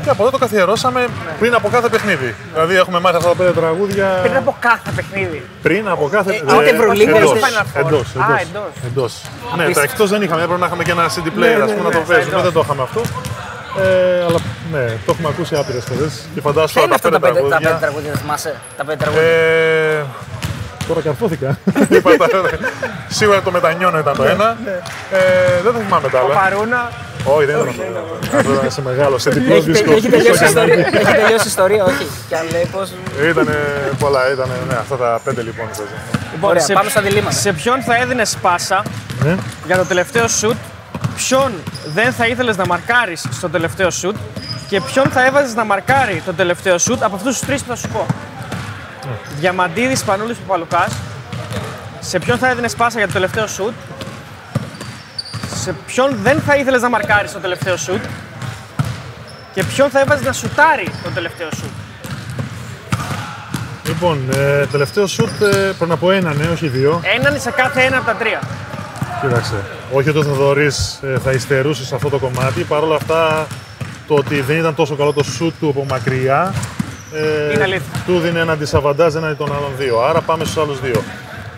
[0.04, 1.06] και από εδώ το καθιερώσαμε
[1.38, 2.34] πριν από κάθε παιχνίδι.
[2.52, 5.44] Δηλαδή έχουμε μάθει αυτά τα πέντε τραγούδια Πριν από κάθε παιχνίδι.
[5.62, 7.80] πριν από κάθε Ε, ούτε Ευρωλίγκα, εντός, ούτε Final Four.
[7.86, 8.72] εντός, Α, εντός, εντός.
[8.86, 9.12] εντός.
[9.56, 9.74] Ναι, Απίστευτο.
[9.74, 11.82] τα εκτός δεν είχαμε, έπρεπε να είχαμε και ένα CD player Ναι, ας ναι, πούμε,
[11.82, 12.42] να ναι, το παίζουμε, εντός.
[12.42, 13.00] δεν το είχαμε αυτό.
[13.82, 14.38] Ε, αλλά
[14.72, 17.56] ναι, το έχουμε ακούσει άπειρες φορές και φαντάζομαι Ποια είναι αυτά τα πέντε πέντε, τα
[17.56, 17.86] πέντε τραγούδια.
[17.86, 19.26] τραγούδια, δεν θυμάσαι; Τα πέντε τραγούδια.
[19.26, 20.04] Ε,
[20.88, 21.58] τώρα καρφώθηκα.
[21.96, 22.28] Είπα τα-
[23.08, 24.56] Σίγουρα το μετανιώνω ήταν το ένα.
[25.12, 25.18] Ε,
[25.64, 26.34] δεν θα θυμάμαι τα Ο άλλα.
[26.40, 26.90] Παρούνα.
[27.34, 27.82] Όχι, δεν ήταν αυτό.
[28.36, 29.92] Αυτό ήταν σε μεγάλο, σε διπλό έχει, δίσκο.
[29.92, 30.74] έχει, τελειώσει η στο ιστορία.
[30.74, 30.96] κανάλι.
[30.96, 32.06] έχει τελειώσει η ιστορία, όχι.
[32.28, 32.92] Και αν λέει πως...
[33.30, 33.56] Ήτανε
[33.98, 35.66] πολλά, ήταν ναι, αυτά τα πέντε λοιπόν.
[35.66, 35.82] παίζει.
[36.32, 37.36] Λοιπόν, Ωραία, σε- πάμε στα διλήμματα.
[37.36, 38.82] Σε ποιον θα έδινε πάσα
[39.24, 39.34] Ναι.
[39.66, 40.56] για το τελευταίο σουτ,
[41.16, 41.52] ποιον
[41.94, 44.16] δεν θα ήθελες να μαρκάρεις στο τελευταίο σουτ
[44.68, 47.76] και ποιον θα έβαζες να μαρκάρει το τελευταίο σουτ από αυτούς τους τρεις που θα
[47.76, 48.06] σου πω.
[49.38, 50.92] Διαμαντίδης, Πανούλης, Παπαλουκάς.
[52.00, 53.72] Σε ποιον θα έδινε πάσα για το τελευταίο σουτ;
[55.66, 58.04] Σε ποιον δεν θα ήθελες να μαρκάρεις το τελευταίο σουτ;
[59.54, 61.70] Και ποιον θα έβαζες να σουτάρει το τελευταίο σουτ;
[63.86, 67.00] Λοιπόν, ε, τελευταίο σουτ ε, πριν από ένα, ναι, όχι δύο.
[67.18, 68.40] Έναν σε κάθε ένα από τα τρία.
[69.20, 69.54] Κοίταξε.
[69.92, 72.62] Όχι ότι ο Θοδωρής ε, θα υστερούσε σε αυτό το κομμάτι.
[72.62, 73.46] Παρ' όλα αυτά,
[74.06, 76.54] το ότι δεν ήταν τόσο καλό το σουτ του από μακριά.
[77.14, 78.02] Ε, Είναι αλήθεια.
[78.06, 80.00] του δίνει ένα αντισαβαντάζ έναντι των άλλων δύο.
[80.00, 81.02] Άρα πάμε στους άλλους δύο.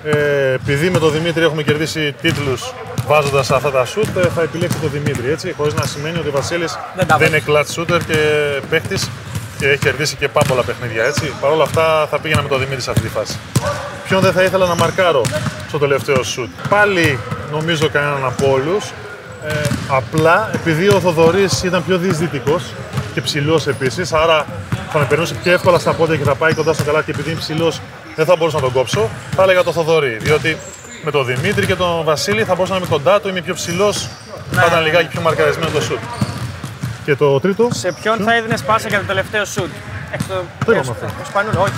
[0.04, 2.72] Ε, επειδή με τον Δημήτρη έχουμε κερδίσει τίτλους
[3.08, 5.30] βάζοντας αυτά τα σουτ, ε, θα επιλέξει τον Δημήτρη.
[5.30, 8.18] Έτσι, χωρίς να σημαίνει ότι ο Βασίλης Δεν τα δεν είναι clutch shooter και
[8.70, 9.10] παίχτης
[9.58, 11.04] και έχει κερδίσει και πάρα πολλά παιχνίδια.
[11.04, 11.32] Έτσι.
[11.40, 13.38] Παρ' όλα αυτά θα πήγαινα με τον Δημήτρη σε αυτή τη φάση.
[14.08, 15.22] Ποιον δεν θα ήθελα να μαρκάρω
[15.68, 16.50] στο τελευταίο σουτ.
[16.68, 17.18] Πάλι
[17.50, 18.84] νομίζω κανέναν από όλους.
[19.46, 19.52] Ε,
[19.88, 22.62] απλά επειδή ο Θοδωρής ήταν πιο διεισδυτικός
[23.14, 24.46] και ψηλός επίσης, άρα
[24.92, 27.30] θα με περνούσε πιο εύκολα στα πόδια και θα πάει κοντά στο καλάθι και επειδή
[27.30, 27.80] είναι ψηλός
[28.16, 30.16] δεν θα μπορούσα να τον κόψω, θα έλεγα τον Θοδωρή.
[30.20, 30.56] Διότι
[31.04, 34.08] με τον Δημήτρη και τον Βασίλη θα μπορούσα να είμαι κοντά του, είμαι πιο ψηλός,
[34.52, 35.98] θα ήταν λιγάκι πιο μαρκαρισμένο το σουτ.
[37.04, 39.70] Και το τρίτο; Σε ποιον θα έδινε πάσα για το τελευταίο σουτ;
[40.12, 40.34] Έξω το.
[40.34, 41.06] Το είπαμε έξω- αυτό.
[41.06, 41.72] ο Σπανούλη, όχι.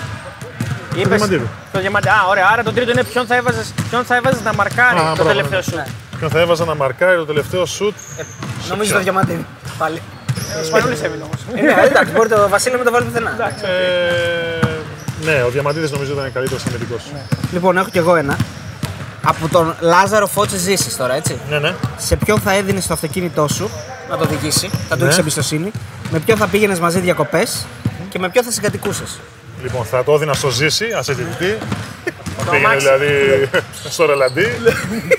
[0.94, 1.46] Είπες- Διαμαντίδη.
[1.72, 2.12] Το Διαμαντίδη.
[2.14, 2.48] Α, ωραία.
[2.52, 5.28] Άρα το τρίτο είναι ποιον θα έβαζες, ποιον θα έβαζες να μαρκάρει Α, το μπράβο,
[5.28, 5.62] τελευταίο ναι.
[5.62, 7.94] σουτ; Ποιον θα έβαζα να μαρκάρει το τελευταίο σουτ;
[8.68, 9.46] Νομίζω το διαμαντίνι.
[9.78, 10.02] Πάλι.
[10.60, 11.40] Ο Σπανούλης έμεινε όμως.
[11.54, 13.30] Ε, ναι, εντάξει, μπορεί το Βασίλη να μην το βάλει πουθενά.
[13.62, 14.66] Ε,
[15.24, 17.02] ναι, ο Διαμαντίδης νομίζω ήταν καλύτερος αμυντικός.
[17.52, 18.36] Λοιπόν, έχω κι εγώ ένα.
[19.24, 21.38] Από τον Λάζαρο Φώτσε ζήσεις τώρα, έτσι.
[21.50, 21.74] Ναι, ναι.
[21.96, 23.70] Σε ποιον θα έδινες το αυτοκίνητό σου;
[24.10, 25.10] Να το οδηγήσει, θα του Ναι.
[25.10, 25.70] έχει εμπιστοσύνη.
[26.10, 27.66] Με ποιον θα πήγαινες μαζί διακοπές;
[28.08, 29.20] Και με ποιον θα συγκατοικούσες;
[29.62, 31.58] Λοιπόν, θα το έδινα στο Ζήση, ασυντηρητή.
[32.50, 32.86] Πήγαινε αμάξι.
[32.86, 33.48] δηλαδή
[33.88, 34.46] στο ρελαντί,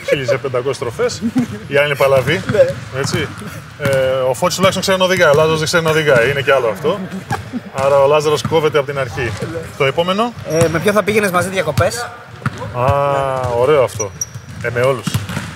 [0.10, 1.06] 1500 στροφέ.
[1.68, 2.42] Η άλλη είναι παλαβή.
[3.00, 3.28] Έτσι.
[3.80, 3.88] Ε,
[4.30, 5.32] ο Φώτης τουλάχιστον ξέρει να οδηγάει.
[5.32, 6.30] Ο Λάζαρος δεν ξέρει να οδηγάει.
[6.30, 7.00] Είναι και άλλο αυτό.
[7.76, 9.32] Άρα ο Λάζαρος κόβεται από την αρχή.
[9.78, 12.08] Το επόμενο; Ε, με ποιον θα πήγαινες μαζί διακοπές;
[12.76, 12.84] Α,
[13.58, 14.12] ωραίο αυτό.
[14.64, 15.06] Ε, με όλους.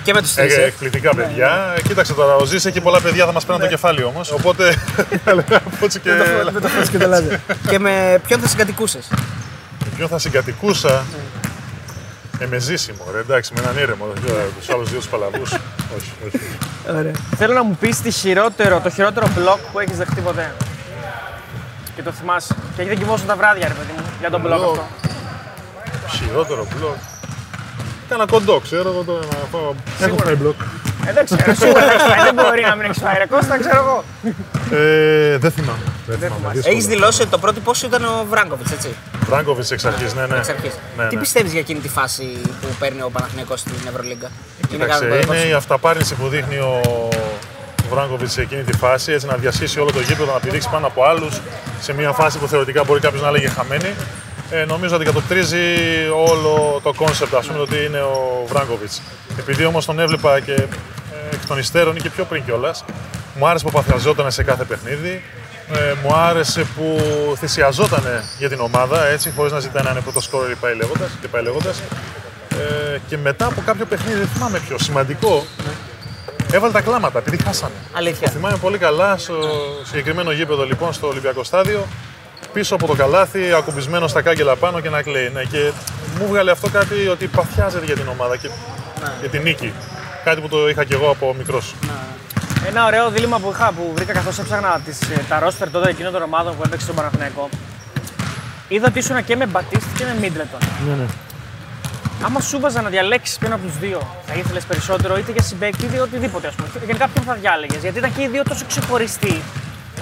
[0.02, 0.56] και με τους Ε, τρεις.
[0.56, 1.74] εκπληκτικά παιδιά.
[1.76, 4.30] Ε, Κοίταξε τώρα, ο Ζήση έχει πολλά παιδιά, θα μας παίρνουν το κεφάλι όμως.
[4.32, 4.74] Οπότε.
[5.24, 6.10] θα λέγαμε Φώτση και.
[6.52, 7.36] Με το Φώτσε και το Λάζαρο.
[7.68, 9.08] και με ποιον θα συγκατοικούσες;
[9.96, 11.04] Ποιον θα συγκατοικούσα;
[12.38, 14.04] Ε, με ζήσιμο, ρε, εντάξει, με έναν ήρεμο.
[14.58, 15.52] Τους άλλους δύο τους παλαβούς.
[15.96, 16.40] όχι, όχι.
[16.98, 17.12] Ωραία.
[17.36, 20.52] Θέλω να μου πεις τη χειρότερο, το χειρότερο μπλοκ που έχεις δεχτεί ποτέ.
[21.96, 22.54] Και το θυμάσαι.
[22.76, 24.70] Και δεν κοιμόσουν τα βράδια, ρε παιδί μου, για τον μπλοκ Μπλοκ.
[24.70, 24.86] αυτό.
[26.08, 26.96] Χειρότερο μπλοκ.
[28.08, 29.74] Κάνα κοντό, ξέρω εγώ τώρα να πάω.
[30.00, 30.54] Έχω φάει μπλοκ.
[31.06, 33.18] Ε, δεν ξέρω, σίγουρα έχεις φάει, δεν μπορεί να μην έχεις φάει.
[33.18, 34.04] Ρε Κώστα, ξέρω εγώ.
[34.78, 35.78] Ε, δεν θυμάμαι.
[36.06, 36.48] Δεν θυμάμαι.
[36.52, 36.74] δύσκολο.
[36.74, 38.88] Έχεις δηλώσει ότι το πρότυπό σου ήταν ο Βράγκοβιτς, έτσι;
[39.26, 40.36] Βράγκοβιτς εξ αρχής, ναι, ναι.
[40.36, 40.72] Εξ αρχής.
[40.96, 41.20] Ναι, Τι ναι.
[41.20, 44.28] πιστεύεις για εκείνη τη φάση που παίρνει ο Παναθηναϊκός στην Ευρωλίγκα;
[44.68, 46.80] Κοίταξε, κάποιο είναι δικό η αυταπάρνηση που δείχνει ο
[47.90, 51.04] Βράνκοβιτς σε εκείνη τη φάση, έτσι να διασχίσει όλο το γήπεδο, να πηδήξει πάνω από
[51.04, 51.40] άλλους
[51.80, 53.94] σε μια φάση που θεωρητικά μπορεί κάποιος να λέγε χαμένη.
[54.50, 55.64] Ε, νομίζω ότι κατοπτρίζει
[56.28, 59.02] όλο το concept, ας πούμε, ότι είναι ο Βράνκοβιτς.
[59.38, 60.66] Επειδή όμως τον έβλεπα και ε,
[61.32, 62.84] εκ των υστέρων ή και πιο πριν κιόλας,
[63.34, 65.22] μου άρεσε που παθιαζόταν σε κάθε παιχνίδι.
[65.72, 66.98] Ε, μου άρεσε που
[67.38, 68.02] θυσιαζόταν
[68.38, 71.28] για την ομάδα, έτσι, χωρίς να ζητάει να είναι πρώτος σκόρερ και πάει λέγοντας- και
[71.28, 71.82] πάει λέγοντας.
[72.50, 75.46] Ε, και μετά από κάποιο παιχνίδι, δεν θυμάμαι ποιο, σημαντικό,
[76.52, 77.74] έβαλε τα κλάματα επειδή χάσανε.
[77.92, 78.30] Αλήθεια.
[78.30, 79.34] Θυμάμαι πολύ καλά στο
[79.84, 81.86] συγκεκριμένο γήπεδο λοιπόν στο Ολυμπιακό Στάδιο,
[82.56, 85.30] πίσω από το καλάθι, ακουμπισμένος στα κάγκελα πάνω και να κλαίει.
[85.34, 85.70] Ναι, και
[86.18, 88.48] μου βγάλε αυτό κάτι ότι παθιάζεται για την ομάδα και
[89.20, 89.72] για την νίκη.
[90.24, 91.74] Κάτι που το είχα κι εγώ από μικρός.
[92.68, 96.12] Ένα ωραίο δίλημα που είχα που βρήκα καθώς έψαχνα τις, ε, τα ρόστερ τότε εκείνων
[96.12, 97.48] των ομάδων που έπαιξε στον Παναθηναϊκό.
[98.68, 100.60] Είδα ότι ήσουν και με Μπατίστη και με Μίτλετον.
[100.88, 101.06] Ναι, ναι.
[102.24, 105.84] Άμα σου βάζα να διαλέξεις ποιον από τους δύο, θα ήθελες περισσότερο είτε για συμπέκτη
[105.84, 106.46] είτε οτιδήποτε.
[106.46, 106.68] Ας πούμε.
[106.86, 107.80] Γενικά ποιον θα διάλεγες.
[107.82, 109.42] Γιατί ήταν και οι δύο τόσο ξεχωριστοί.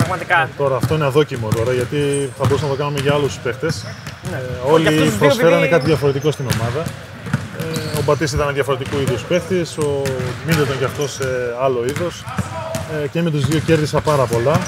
[0.06, 0.48] Πραγματικά.
[0.56, 3.84] Τώρα αυτό είναι αδόκιμο τώρα γιατί θα μπορούσαμε να το κάνουμε για άλλους παίχτες.
[4.30, 4.36] Ναι.
[4.36, 6.82] Ε, Για όλοι αυτούς τους δύο, προσφέρανε επειδή- κάτι διαφορετικό στην ομάδα.
[7.94, 10.02] Ε, ο Μπατίστη ήταν διαφορετικού είδους παίχτης, ο
[10.46, 11.18] Μίλτον και αυτός
[11.64, 12.24] άλλο είδος.
[13.02, 14.58] Ε, και με τους δύο κέρδισα πάρα πολλά.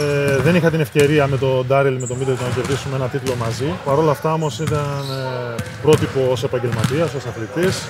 [0.00, 3.34] Ε, δεν είχα την ευκαιρία με τον Ντάριλ, με τον Μίλτον να κερδίσουμε ένα τίτλο
[3.34, 3.64] μαζί.
[3.84, 5.04] Παρ' όλα αυτά όμως ήταν
[5.58, 7.82] ε, πρότυπο ως επαγγελματίας, ως αθλητής.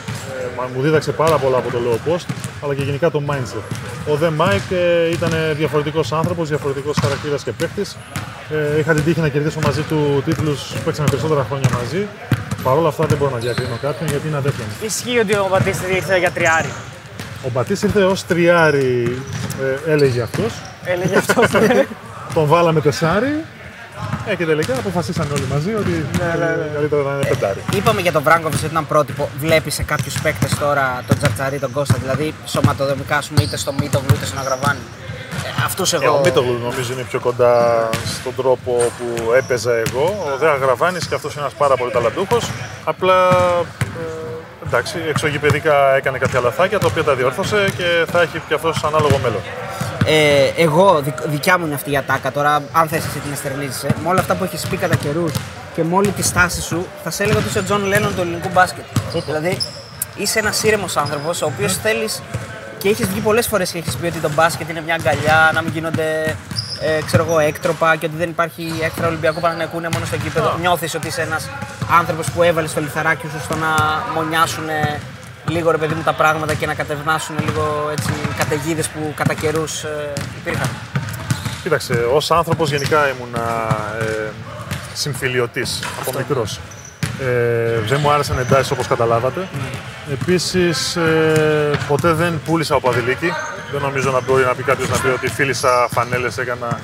[0.54, 2.26] Ε, μα- μου δίδαξε πάρα πολλά από το low post,
[2.62, 3.62] αλλά και γενικά το mindset.
[4.12, 7.82] Ο δε Μάικ ε, ήταν διαφορετικός άνθρωπος, διαφορετικός χαρακτήρας και παίχτης.
[8.74, 12.06] Ε, είχα την τύχη να κερδίσω μαζί του τίτλους που παίξαμε περισσότερα χρόνια μαζί.
[12.62, 14.86] Παρ' όλα αυτά δεν μπορώ να διακρίνω κάποιον γιατί είναι αδέρφια μου.
[14.86, 16.68] Ισχύει ότι ο Μπατίστη ήρθε για τριάρι.
[17.46, 19.22] Ο Μπατής ήρθε ως τριάρι,
[19.86, 20.52] ε, έλεγε αυτός.
[20.84, 21.46] Έλεγε αυτός.
[22.34, 23.44] Τον βάλαμε τεσάρι.
[24.26, 27.60] Ε, και τελικά αποφασίσαμε όλοι μαζί ότι ε, καλύτερα να είναι πεντάρι.
[27.74, 29.28] Είπαμε για τον Βράγκοβιτς ότι ήταν πρότυπο.
[29.38, 33.72] Βλέπεις σε κάποιους παίκτες τώρα τον Τζαρτζαρί, τον Κώστα, δηλαδή σωματοδομικά, ας πούμε, είτε στο
[33.72, 34.78] Μίτογλου είτε στον Αγραβάνη.
[35.44, 36.16] Ε, Αυτούς Ε, εγώ.
[36.16, 37.88] ο Μίτογλου νομίζω είναι πιο κοντά
[38.20, 40.26] στον τρόπο που έπαιζα εγώ.
[40.34, 42.50] Ο δε Αγραβάνης και αυτός είναι ένας πάρα πολύ ταλαντούχος.
[42.84, 43.28] Απλά
[43.80, 48.84] ε, εντάξει, εξωγηπαιδικά έκανε κάποια λαθάκια τα οποία τα διόρθωσε και θα έχει και αυτός
[48.84, 49.40] ανάλογο μέλλον.
[50.06, 53.86] Ε, εγώ, δικ- δικιά μου είναι αυτή η ατάκα τώρα, αν θες εσύ την εστερνίζεσαι,
[54.02, 55.32] με όλα αυτά που έχεις πει κατά καιρούς
[55.74, 58.20] και με όλη τη στάση σου θα σε έλεγα ότι είσαι ο Τζον Λένον του
[58.20, 58.84] ελληνικού μπάσκετ.
[59.26, 59.58] Δηλαδή
[60.16, 62.22] είσαι ένας ήρεμος άνθρωπος ο οποίος θέλεις
[62.78, 65.62] και έχεις βγει πολλές φορές και έχεις πει ότι το μπάσκετ είναι μια αγκαλιά, να
[65.62, 66.36] μην γίνονται
[66.80, 70.56] ε, ξέρω εγώ, έκτροπα και ότι δεν υπάρχει έκτρα Ολυμπιακού Παναγιακού, είναι μόνο στο κήπεδο.
[70.60, 71.48] Νιώθεις ότι είσαι ένας
[71.98, 73.68] άνθρωπος που έβαλες στο λιθαράκι σου στο να
[74.14, 74.64] μονιάσουν
[75.48, 79.82] λίγο ρε παιδί μου τα πράγματα και να κατευνάσουν λίγο έτσι καταιγίδες που κατά καιρούς
[79.82, 80.68] ε, υπήρχαν.
[81.62, 84.30] Κοίταξε, ως άνθρωπος γενικά ήμουν ε,
[84.94, 86.60] συμφιλιωτής από μικρός.
[87.20, 89.48] Ε, δεν μου άρεσαν εντάσεις όπως καταλάβατε.
[89.52, 90.12] Mm.
[90.12, 93.32] Επίσης, ε, ποτέ δεν πούλησα από αδηλίκη.
[93.72, 96.80] Δεν νομίζω να μπορεί να πει κάποιος να πει ότι φίλησα φανέλες, έκανα.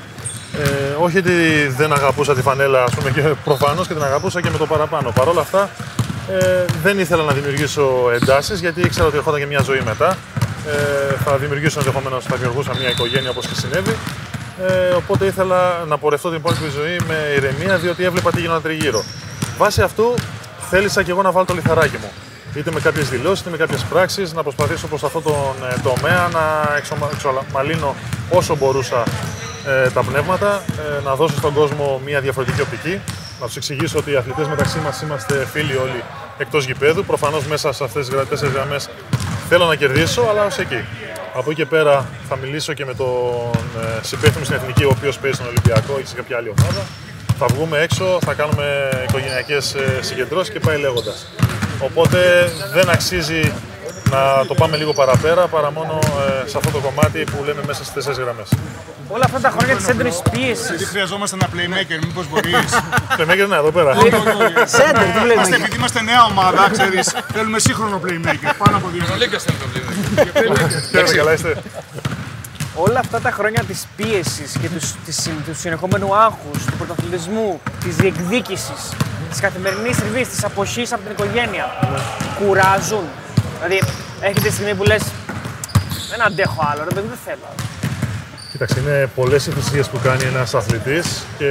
[0.59, 4.51] Ε, όχι ότι δεν αγαπούσα τη φανέλα, ας πούμε, και προφανώς και την αγαπούσα και
[4.51, 5.11] με το παραπάνω.
[5.11, 5.71] Παρ' όλα αυτά,
[6.31, 10.17] ε, δεν ήθελα να δημιουργήσω εντάσεις γιατί ήξερα ότι ερχόταν και μια ζωή μετά.
[10.67, 13.97] Ε, θα δημιουργήσω ενδεχομένως, θα δημιουργούσα μια οικογένεια όπως και συνέβη.
[14.69, 19.05] Ε, οπότε ήθελα να πορευτώ την υπόλοιπη ζωή με ηρεμία, διότι έβλεπα τι γινόταν τριγύρω.
[19.59, 20.15] Βάσει αυτού,
[20.71, 22.11] θέλησα και εγώ να βάλω το λιθαράκι μου.
[22.55, 26.29] Είτε με κάποιες δηλώσεις, είτε με κάποιες πράξεις, να προσπαθήσω προς αυτόν τον ε, τομέα
[26.33, 27.95] να εξομαλύνω
[28.31, 29.03] όσο μπορούσα
[29.67, 30.63] ε, τα πνεύματα,
[30.99, 33.01] ε, να δώσω στον κόσμο μια διαφορετική οπτική,
[33.41, 36.03] να τους εξηγήσω ότι οι αθλητές μεταξύ μας είμαστε φίλοι όλοι
[36.39, 37.05] εκτός γηπέδου.
[37.05, 38.89] Προφανώς μέσα σε αυτές τις τέσσερι γραμμές
[39.49, 40.85] θέλω να κερδίσω, αλλά ως εκεί.
[41.35, 45.19] Από εκεί και πέρα θα μιλήσω και με τον ε, συμπέθυνο στην Εθνική, ο οποίος
[45.19, 46.83] παίζει στον Ολυμπιακό ή σε κάποια άλλη ομάδα.
[47.39, 51.27] Θα βγούμε έξω, θα κάνουμε οικογενειακές ε, συγκεντρώσεις και πάει λέγοντας.
[51.79, 53.53] Οπότε δεν αξίζει
[54.11, 55.99] να το πάμε λίγο παραπέρα παρά μόνο
[56.45, 58.49] ε, σε αυτό το κομμάτι που λέμε μέσα στις τέσσερις γραμμές.
[59.09, 60.69] Όλα αυτά τα χρόνια της έντονη πίεσης.
[60.69, 62.71] Γιατί χρειαζόμαστε ένα playmaker, μήπως μπορείς;
[63.19, 63.95] playmaker, ναι, εδώ πέρα.
[64.65, 65.57] Σέντερ, τι βλέπουμε.
[65.57, 68.53] Επειδή είμαστε νέα ομάδα, ξέρεις, θέλουμε σύγχρονο playmaker.
[68.59, 69.03] Πάνω από δύο.
[69.19, 70.91] Λίγκα θέλει το playmaker.
[70.91, 71.63] Χαίρετε, καλά είστε.
[72.75, 77.97] Όλα αυτά τα χρόνια της πίεσης και τους, της, του συνεχόμενου άγχους, του πρωταθλητισμού, της
[77.97, 78.93] διεκδίκησης,
[79.31, 81.67] της καθημερινής τριβή, της αποχής από την οικογένεια,
[82.39, 83.05] κουράζουν.
[83.63, 83.83] Δηλαδή,
[84.21, 85.03] έχετε τη στιγμή που λες:
[86.11, 87.45] Δεν αντέχω άλλο, ρε παιδί, δεν θέλω.
[87.51, 87.69] άλλο».
[88.51, 91.51] Κοίταξε, είναι πολλές οι θυσίε που κάνει ένας αθλητής και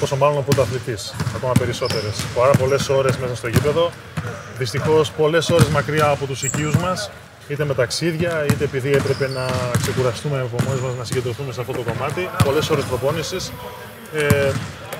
[0.00, 0.94] πόσο μάλλον ο πρωταθλητή.
[1.36, 2.14] Ακόμα περισσότερες.
[2.34, 3.90] Πάρα πολλές ώρες μέσα στο γήπεδο.
[4.58, 7.10] Δυστυχώς πολλές ώρες μακριά από τους οικείους μας,
[7.48, 9.46] είτε με ταξίδια, είτε επειδή έπρεπε να
[9.82, 12.28] ξεκουραστούμε από μόνοι μας να συγκεντρωθούμε σε αυτό το κομμάτι.
[12.44, 13.52] Πολλές ώρες προπόνησης.
[14.14, 14.50] Ε,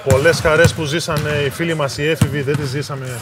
[0.08, 3.18] πολλές χαρές που ζήσανε οι φίλοι μας οι έφηβοι δεν τις ζήσαμε.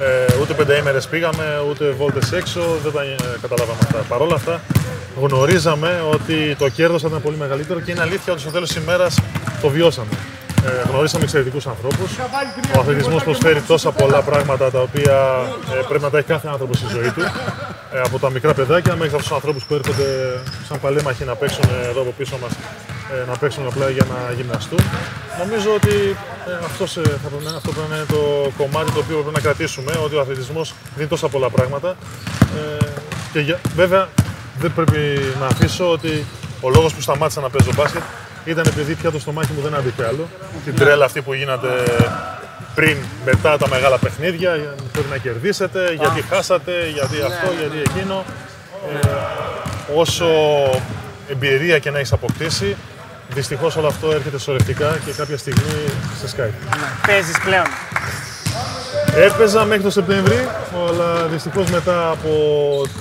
[0.00, 3.98] Ε, ούτε πενταήμερε πήγαμε, ούτε βόλτες έξω, δεν τα ε, καταλάβαμε αυτά.
[4.08, 4.60] Παρ' όλα αυτά,
[5.20, 8.82] γνωρίζαμε ότι το κέρδος θα ήταν πολύ μεγαλύτερο και είναι αλήθεια ότι στο τέλος της
[8.82, 9.20] ημέρας
[9.62, 10.10] το βιώσαμε.
[10.66, 12.18] Ε, γνωρίσαμε εξαιρετικούς ανθρώπους.
[12.76, 15.16] Ο αθλητισμός προσφέρει τόσα πολλά πράγματα τα οποία
[15.78, 17.20] ε, πρέπει να τα έχει κάθε άνθρωπος στη ζωή του.
[17.92, 21.64] Ε, από τα μικρά παιδάκια μέχρι αυτούς τους ανθρώπους που έρχονται σαν παλέμαχοι να παίξουν
[21.88, 22.52] εδώ από πίσω μας,
[23.12, 24.78] ε, να παίξουν απλά για να γυμναστούν.
[25.38, 26.16] Νομίζω ότι
[26.48, 29.34] ε, αυτός, ε, θα πρέπει, να- αυτό πρέπει να είναι το κομμάτι το οποίο πρέπει
[29.34, 31.96] να κρατήσουμε, ότι ο αθλητισμός δίνει τόσα πολλά πράγματα.
[32.80, 32.84] Ε,
[33.32, 34.08] και για- βέβαια
[34.58, 36.24] δεν πρέπει να αφήσω ότι
[36.60, 38.02] ο λόγος που σταμάτησα να παίζω μπάσκετ
[38.44, 40.28] ήταν επειδή πια το στομάχι μου δεν άντεχε άλλο.
[40.64, 41.68] Την τρέλα αυτή που γίνατε
[42.74, 44.50] πριν, μετά τα μεγάλα παιχνίδια,
[44.92, 48.24] πρέπει να κερδίσετε, γιατί χάσατε, γιατί αυτό, γιατί εκείνο.
[49.02, 49.08] Ε,
[49.94, 50.26] όσο
[51.30, 52.76] εμπειρία και να έχεις αποκτήσει,
[53.34, 55.84] δυστυχώς όλο αυτό έρχεται σωρευτικά και κάποια στιγμή
[56.20, 56.50] σε σκάει.
[57.06, 57.66] Παίζεις πλέον.
[59.16, 60.48] Έπαιζα μέχρι το Σεπτέμβρη,
[60.88, 62.30] αλλά δυστυχώς μετά από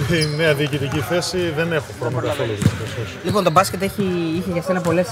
[0.07, 2.51] τη νέα διοικητική θέση δεν έχω χρόνο καθόλου.
[2.51, 3.17] δυστυχώς, όχι.
[3.23, 4.03] Λοιπόν, το μπάσκετ έχει,
[4.38, 5.07] είχε για σένα πολλές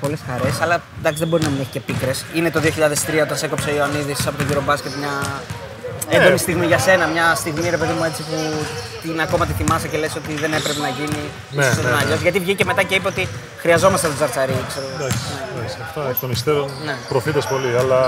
[0.00, 2.24] πολλές χαρές, αλλά εντάξει, δεν μπορεί να μην έχει και πίκρες.
[2.34, 5.10] Είναι το 2003 όταν σε έκοψε ο Ιωαννίδης από τον κύριο μπάσκετ μια
[6.08, 7.06] έντονη στιγμή για σένα.
[7.06, 8.36] Μια στιγμή, ρε παιδί μου, έτσι που
[9.02, 11.22] την ακόμα τη θυμάσαι και λες ότι δεν έπρεπε να γίνει.
[11.50, 12.02] Ναι, ίσως ναι, ήταν ναι.
[12.02, 12.20] αλλιώς.
[12.20, 13.28] Γιατί βγήκε μετά και είπε ότι
[13.58, 14.56] χρειαζόμαστε τον Τζαρτσαρί.
[14.68, 14.86] Ξέρω.
[14.86, 14.96] εγώ.
[15.04, 15.18] Εντάξει,
[15.56, 16.94] εντάξει, αυτά εκ των υστέρων Ναι.
[17.08, 18.00] προφήτες πολύ, αλλά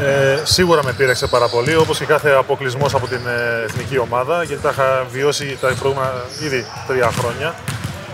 [0.00, 4.42] ε, σίγουρα με πείραξε πάρα πολύ, όπως και κάθε αποκλεισμός από την ε, εθνική ομάδα,
[4.42, 6.12] γιατί τα είχα βιώσει τα προηγούμενα
[6.44, 7.54] ήδη τρία χρόνια.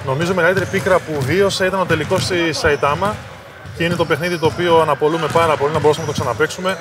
[0.07, 3.17] Νομίζω η μεγαλύτερη πίκρα που βίωσα ήταν ο τελικός στη Σαϊτάμα
[3.77, 6.79] και είναι το παιχνίδι το οποίο αναπολούμε πάρα πολύ να μπορούσαμε να το ξαναπαίξουμε.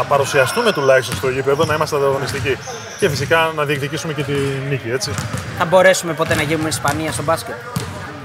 [0.00, 2.56] Να παρουσιαστούμε τουλάχιστον στο γήπεδο, να είμαστε ανταγωνιστικοί.
[2.98, 4.32] Και φυσικά να διεκδικήσουμε και τη
[4.68, 5.10] νίκη, έτσι.
[5.58, 7.54] Θα μπορέσουμε ποτέ να γίνουμε Ισπανία στο μπάσκετ;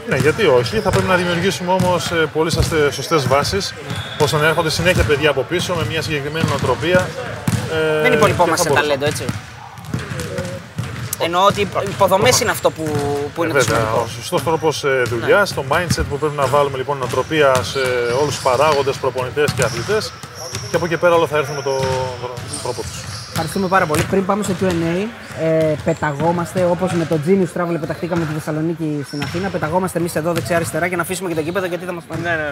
[0.09, 0.79] Ναι, γιατί όχι.
[0.79, 2.51] Θα πρέπει να δημιουργήσουμε όμως πολύ
[2.91, 3.73] σωστές βάσεις,
[4.19, 7.07] ώστε να έρχονται συνέχεια παιδιά από πίσω με μια συγκεκριμένη νοοτροπία.
[7.73, 8.97] Ε, δεν και υπολοιπόμαστε θα μπορούσαμε.
[8.97, 9.25] ταλέντο, έτσι.
[11.19, 12.83] Εννοώ ότι οι υποδομές είναι αυτό που,
[13.35, 14.03] που είναι Ε, το βέβαια, σημαντικό.
[14.05, 17.79] ο σωστός τρόπος δουλειάς, το mindset που πρέπει να βάλουμε λοιπόν νοοτροπία σε
[18.21, 20.11] όλους τους παράγοντες, προπονητές και αθλητές.
[20.69, 21.79] Και από εκεί πέρα όλα θα έρθουν με τον
[22.63, 23.03] τρόπο τους.
[23.29, 24.03] Ευχαριστούμε πάρα πολύ.
[24.09, 25.07] Πριν πάμε στο QA,
[25.41, 29.49] ε, πεταγόμαστε όπως με το Genius Travel πεταχτήκαμε τη Θεσσαλονίκη στην Αθήνα.
[29.49, 32.21] Πεταγόμαστε εμείς εδώ δεξιά-αριστερά για να αφήσουμε και το κήπεδο γιατί θα μας πάνε.
[32.21, 32.49] Ναι, ναι.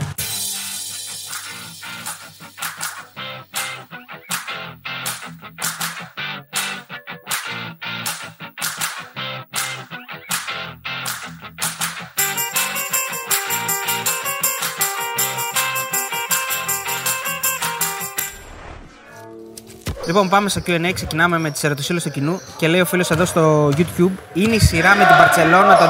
[20.13, 20.91] Λοιπόν, πάμε στο QA.
[20.93, 22.41] Ξεκινάμε με τις ερωτησίλες του κοινού.
[22.57, 25.83] Και λέει ο φίλος εδώ στο YouTube: Είναι η σειρά με την Παρσελόνα το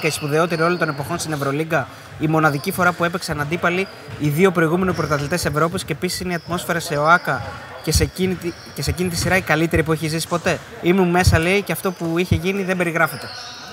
[0.00, 1.86] 2011 η σπουδαιότερη όλων των εποχών στην Ευρωλίγκα.
[2.18, 3.86] Η μοναδική φορά που έπαιξαν αντίπαλοι
[4.18, 7.42] οι δύο προηγούμενοι πρωταθλητές Ευρώπης και επίσης είναι η ατμόσφαιρα σε ΟΑΚΑ
[7.82, 10.58] και σε, εκείνη, τη- και σε εκείνη τη σειρά η καλύτερη που έχει ζήσει ποτέ.
[10.82, 13.26] Ήμουν μέσα, λέει, και αυτό που είχε γίνει δεν περιγράφεται.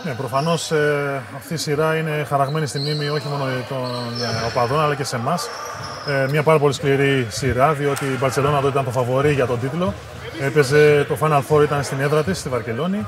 [0.04, 0.72] Ναι, προφανώς
[1.36, 3.86] αυτή η σειρά είναι χαραγμένη στη μνήμη όχι μόνο των
[4.22, 5.50] ε, οπαδών αλλά και σε εμάς.
[6.08, 9.60] Ε, μια πάρα πολύ σκληρή σειρά, διότι η Μπαρσελόνα τότε ήταν το φαβορή για τον
[9.60, 9.94] τίτλο.
[10.42, 13.06] Έπαιζε το Final Four, ήταν στην έδρα της, στη Βαρκελόνη.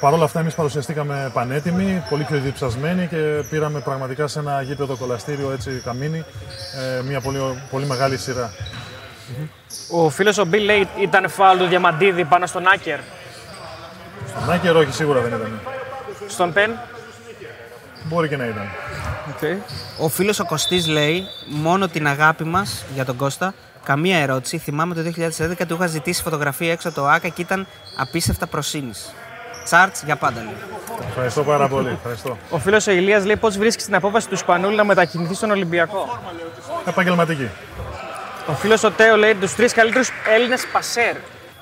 [0.00, 4.96] Παρ' όλα αυτά, εμείς παρουσιαστήκαμε πανέτοιμοι, πολύ πιο διψασμένοι και πήραμε πραγματικά σε ένα γήπεδο
[4.96, 6.24] κολαστήριο έτσι καμίνι
[6.98, 7.38] ε, μια πολύ,
[7.70, 8.50] πολύ μεγάλη σειρά.
[9.90, 12.98] Ο φίλος ο Μπιλ λέει ήταν φάουλ του Διαμαντίδη πάνω στον Άκερ.
[14.28, 15.60] Στον Άκερ, όχι, σίγουρα δεν ήταν.
[16.28, 16.70] Στον Πεν;
[18.04, 18.68] Μπορεί και να ήταν.
[19.98, 23.54] Ο φίλος ο Κωστής λέει: Μόνο την αγάπη μας για τον Κώστα.
[23.84, 24.58] Καμία ερώτηση.
[24.58, 27.66] Θυμάμαι το 2011 του είχα ζητήσει φωτογραφία έξω από το ΑΚΑ και ήταν
[27.96, 29.12] απίστευτα προσύνης.
[29.64, 30.56] Τσάρτς για πάντα λέει.
[31.08, 31.88] Ευχαριστώ πάρα πολύ.
[31.88, 32.38] Ευχαριστώ.
[32.50, 36.18] Ο φίλος ο Ηλίας λέει πώς βρίσκεις την απόφαση του Σπανούλη να μετακινηθεί στον Ολυμπιακό;
[36.86, 37.48] Επαγγελματική.
[38.46, 41.16] Ο φίλος ο Τέο λέει τους τρεις καλύτερους Έλληνες πασέρ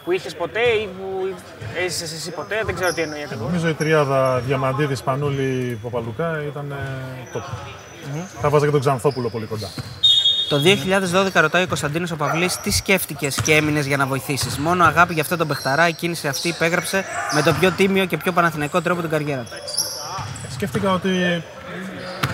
[0.04, 1.15] που είχες ποτέ ή που
[1.84, 2.62] έζησε εσύ ποτέ.
[2.64, 3.46] Δεν ξέρω τι εννοεί ακριβώς.
[3.46, 7.42] Νομίζω η τριάδα Διαμαντίδης, Πανούλη, Παπαλουκά ήταν ε, top.
[8.40, 9.68] Θα βάζα και τον Ξανθόπουλο πολύ κοντά.
[10.48, 10.62] Το
[11.26, 15.12] 2012 ρωτάει ο Κωνσταντίνος ο Παυλής τι σκέφτηκες και έμεινες για να βοηθήσεις; Μόνο αγάπη
[15.12, 17.04] για αυτόν τον παιχταρά, η κίνηση αυτή υπέγραψε
[17.34, 19.50] με τον πιο τίμιο και πιο παναθηναϊκό τρόπο την καριέρα του.
[20.52, 21.42] Σκέφτηκα ότι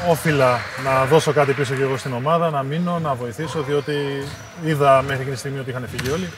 [0.08, 3.94] όφιλα να δώσω κάτι πίσω και εγώ στην ομάδα, να μείνω, να βοηθήσω, διότι
[4.64, 6.28] είδα μέχρι εκείνη τη στιγμή ότι είχαν φύγει όλοι.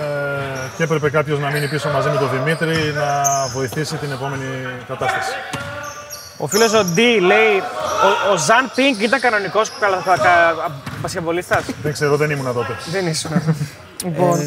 [0.00, 0.04] Ε,
[0.76, 3.22] και έπρεπε κάποιος να μείνει πίσω μαζί με τον Δημήτρη να
[3.54, 4.46] βοηθήσει την επόμενη
[4.88, 5.30] κατάσταση.
[6.36, 7.56] Ο φίλος ο Ντι λέει
[8.06, 9.70] ο, ο Ζαν Πίνκ ήταν κανονικός
[11.00, 11.60] μπασκετμπολίστα.
[11.82, 12.76] Δεν ξέρω, δεν ήμουν τότε.
[12.90, 13.30] Δεν ήσουν.
[14.04, 14.40] λοιπόν.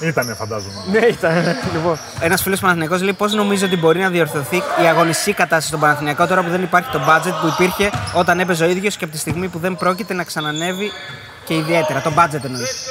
[0.00, 0.74] Ήτανε, φαντάζομαι.
[0.90, 1.56] Ναι, ήταν.
[1.72, 1.98] Λοιπόν.
[2.20, 6.26] Ένας φίλος Παναθηναϊκός λέει πώς νομίζω ότι μπορεί να διορθωθεί η αγωνιστική κατάσταση στον Παναθηναϊκό
[6.26, 9.18] τώρα που δεν υπάρχει το budget που υπήρχε όταν έπαιζε ο ίδιος και από τη
[9.18, 10.90] στιγμή που δεν πρόκειται να ξανανεύει
[11.44, 12.00] και ιδιαίτερα.
[12.00, 12.88] Το budget εννοείς;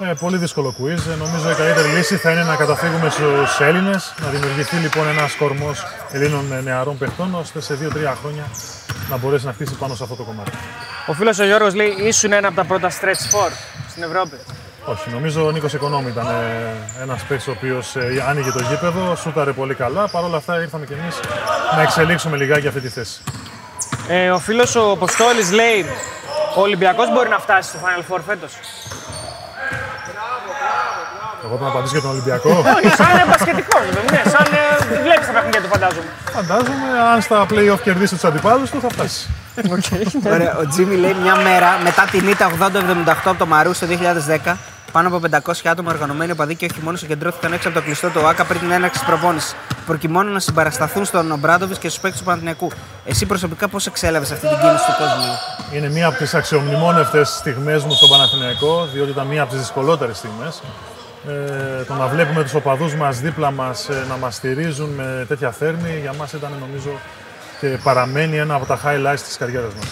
[0.00, 1.10] Ε, πολύ δύσκολο quiz.
[1.12, 5.34] Ε, Νομίζω η καλύτερη λύση θα είναι να καταφύγουμε στους Έλληνες, να δημιουργηθεί λοιπόν ένας
[5.34, 5.82] κορμός
[6.12, 8.44] Ελλήνων ε, νεαρών παιχτών, ώστε σε 2-3 χρόνια
[9.10, 10.50] να μπορέσει να χτίσει πάνω σε αυτό το κομμάτι.
[11.06, 13.50] Ο φίλος ο Γιώργος λέει ήσουν ένα από τα πρώτα stretch four
[13.90, 14.36] στην Ευρώπη.
[14.84, 16.26] Όχι, νομίζω ο Νίκος Οικονόμη ήταν
[17.02, 17.96] ένας παίκτης ο οποίος
[18.28, 20.08] άνοιγε το γήπεδο, σούταρε πολύ καλά.
[20.08, 21.20] Παρ' όλα αυτά ήρθαμε κι εμείς
[21.76, 23.20] να εξελίξουμε λιγάκι αυτή τη θέση.
[24.08, 25.86] Ε, ο φίλος ο Αποστόλης λέει
[26.56, 28.52] ο Ολυμπιακός μπορεί να φτάσει στο Final Four φέτος.
[31.44, 32.50] Εγώ θα απαντήσω για τον Ολυμπιακό.
[32.76, 33.78] Όχι, σαν μπασκετικό,
[34.12, 34.46] ναι, σαν
[35.02, 36.10] βλέπεις τα παιχνίδια του, φαντάζομαι.
[36.36, 39.28] Φαντάζομαι αν στα playoff κερδίσει τους αντιπάλους του θα φτάσει.
[40.34, 43.86] Ωραία, ο Τζίμι λέει μια μέρα μετά την ήττα 80-78 από το Μαρού το
[44.44, 44.54] 2010,
[44.92, 48.20] πάνω από 500 άτομα οργανωμένοι οπαδοί και όχι μόνο συγκεντρώθηκαν έξω από το κλειστό του
[48.24, 49.54] ΟΑΚΑ πριν την έναρξη της προπόνησης,
[49.86, 52.70] προκειμένου να συμπαρασταθούν στον Ομπράντοβιτς και στους παίκτες του Παναθηναϊκού.
[53.04, 55.32] Εσύ προσωπικά πώς εξέλαβες αυτή την κίνηση του κόσμου;
[55.72, 60.16] Είναι μία από τις αξιομνημόνευτες στιγμές μου στο Παναθηναϊκό, διότι ήταν μία από τις δυσκολότερες
[60.16, 60.62] στιγμές.
[61.28, 65.98] Ε, το να βλέπουμε τους οπαδούς μας δίπλα μας να μας στηρίζουν με τέτοια θέρμη,
[66.00, 66.90] για μας ήταν νομίζω
[67.60, 69.86] και παραμένει ένα από τα highlights της καριέρας μας.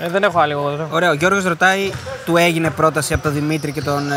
[0.00, 0.88] Ε, δεν έχω άλλη εγώ εδώ.
[0.90, 1.90] Ωραία, ο Γιώργος ρωτάει,
[2.24, 4.16] του έγινε πρόταση από τον Δημήτρη και τον, ε,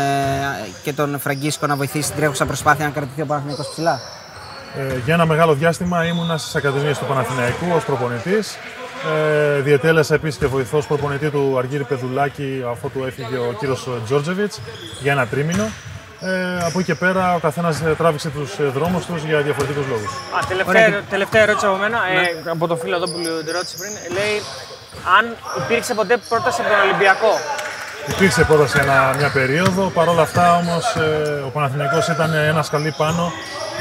[0.82, 4.00] και τον Φραγκίσκο να βοηθήσει την τρέχουσα προσπάθεια να κρατηθεί ο Παναθηναϊκός ψηλά;
[4.76, 8.56] Ε, για ένα μεγάλο διάστημα ήμουνα στις Ακαδημίες του Παναθηναϊκού ως προπονητής.
[9.56, 14.60] Ε, διετέλεσα επίσης και βοηθός προπονητή του Αργύρη Πεδουλάκη αφού του έφυγε ο κύριος Τζόρτζεβιτς
[15.00, 15.68] για ένα τρίμηνο.
[16.24, 20.10] Ε, από εκεί και πέρα ο καθένας τράβηξε τους δρόμους τους για διαφορετικούς λόγους.
[20.36, 21.98] Α, τελευταία, τελευταία ερώτηση από μένα,
[22.44, 23.92] ε, από τον φίλο εδώ που την ρώτησε πριν.
[24.16, 24.34] Λέει
[25.18, 25.24] αν
[25.62, 27.32] υπήρξε ποτέ πρόταση από τον Ολυμπιακό;
[28.06, 29.82] Υπήρξε πρόταση ένα, μια περίοδο.
[29.94, 33.32] Παρ' όλα αυτά όμως ε, ο Παναθηναϊκός ήταν ένας σκαλί πάνω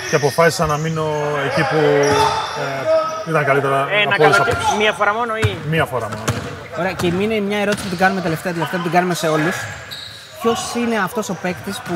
[0.09, 1.05] και αποφάσισα να μείνω
[1.45, 1.75] εκεί που
[3.25, 4.77] ε, ήταν καλύτερα Ένα από όλες καλό απόψεις.
[4.77, 6.23] μία φορά μόνο ή; Μία φορά μόνο.
[6.31, 6.39] ναι.
[6.79, 9.55] Ωραία, και είναι μια ερώτηση που την κάνουμε τελευταία, τελευταία που την κάνουμε σε όλους.
[10.41, 11.95] Ποιος είναι αυτός ο παίκτης που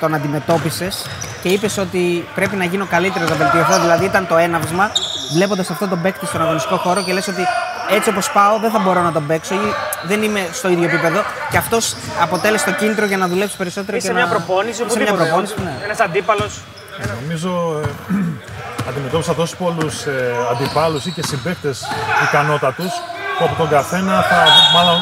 [0.00, 1.06] τον αντιμετώπισες
[1.42, 3.80] και είπες ότι πρέπει να γίνω καλύτερο να βελτιωθώ.
[3.80, 4.90] Δηλαδή ήταν το έναυσμα
[5.34, 7.42] βλέποντας αυτόν τον παίκτη στον αγωνιστικό χώρο και λες ότι
[7.90, 9.58] έτσι όπως πάω δεν θα μπορώ να τον παίξω ή
[10.06, 11.22] δεν είμαι στο ίδιο επίπεδο.
[11.50, 14.18] Και αυτός αποτέλεσε το κίνητρο για να δουλέψει περισσότερο Ή και σε να...
[14.18, 15.24] μια προπόνηση, σε μια οπουδήποτε.
[15.24, 15.74] προπόνηση, ναι.
[15.84, 16.60] Ένας αντίπαλος.
[17.20, 17.88] Νομίζω ε,
[18.88, 21.82] αντιμετώπισα τόσους πολλούς ε, αντιπάλους ή και συμπαίκτες
[22.28, 22.92] ικανότατους
[23.38, 24.44] που από τον καθένα, θα,
[24.74, 25.00] μάλλον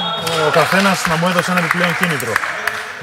[0.49, 2.33] ο καθένας να μου έδωσε ένα επιπλέον κίνητρο.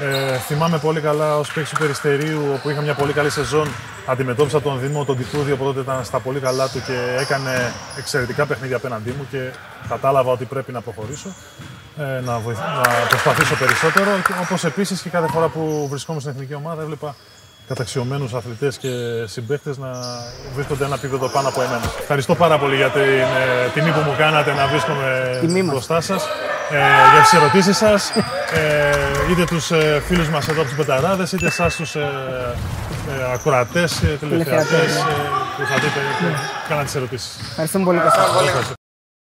[0.02, 3.68] Ε, θυμάμαι πολύ καλά ως παίκτης του Περιστερίου, όπου είχα μια πολύ καλή σεζόν.
[4.06, 8.46] Αντιμετώπισα τον Δήμο τον Ντικούδη, από τότε ήταν στα πολύ καλά του και έκανε εξαιρετικά
[8.46, 9.50] παιχνίδια απέναντί μου και
[9.88, 11.28] κατάλαβα ότι πρέπει να προχωρήσω.
[11.98, 12.58] ε, να, βοηθ...
[12.58, 14.10] να προσπαθήσω περισσότερο.
[14.42, 17.14] Όπως επίσης και κάθε φορά που βρισκόμουν στην εθνική ομάδα, έβλεπα
[17.68, 18.88] καταξιωμένους αθλητές και
[19.26, 19.90] συμπαίχτες να
[20.54, 21.92] βρίσκονται ένα επίπεδο πάνω από εμένα.
[22.00, 25.72] Ευχαριστώ πάρα πολύ για την ε, τιμή που μου κάνατε να βρίσκομαι Τιμή μας.
[25.72, 26.26] μπροστά σας.
[26.72, 26.76] Ε,
[27.12, 28.10] για τις ερωτήσεις σας,
[28.54, 33.32] ε, είτε τους ε, φίλους μας εδώ από τους Betarades, είτε εσάς τους ε, ε,
[33.34, 35.00] ακροατές, τηλεθεατές Τηλεθεατές, ναι.
[35.00, 36.26] ε, που θα δείτε και
[36.68, 37.36] κάνατε τις ερωτήσεις.
[37.48, 38.22] Ευχαριστούμε πολύ, Κώστα.
[38.46, 38.79] Ευχαριστώ.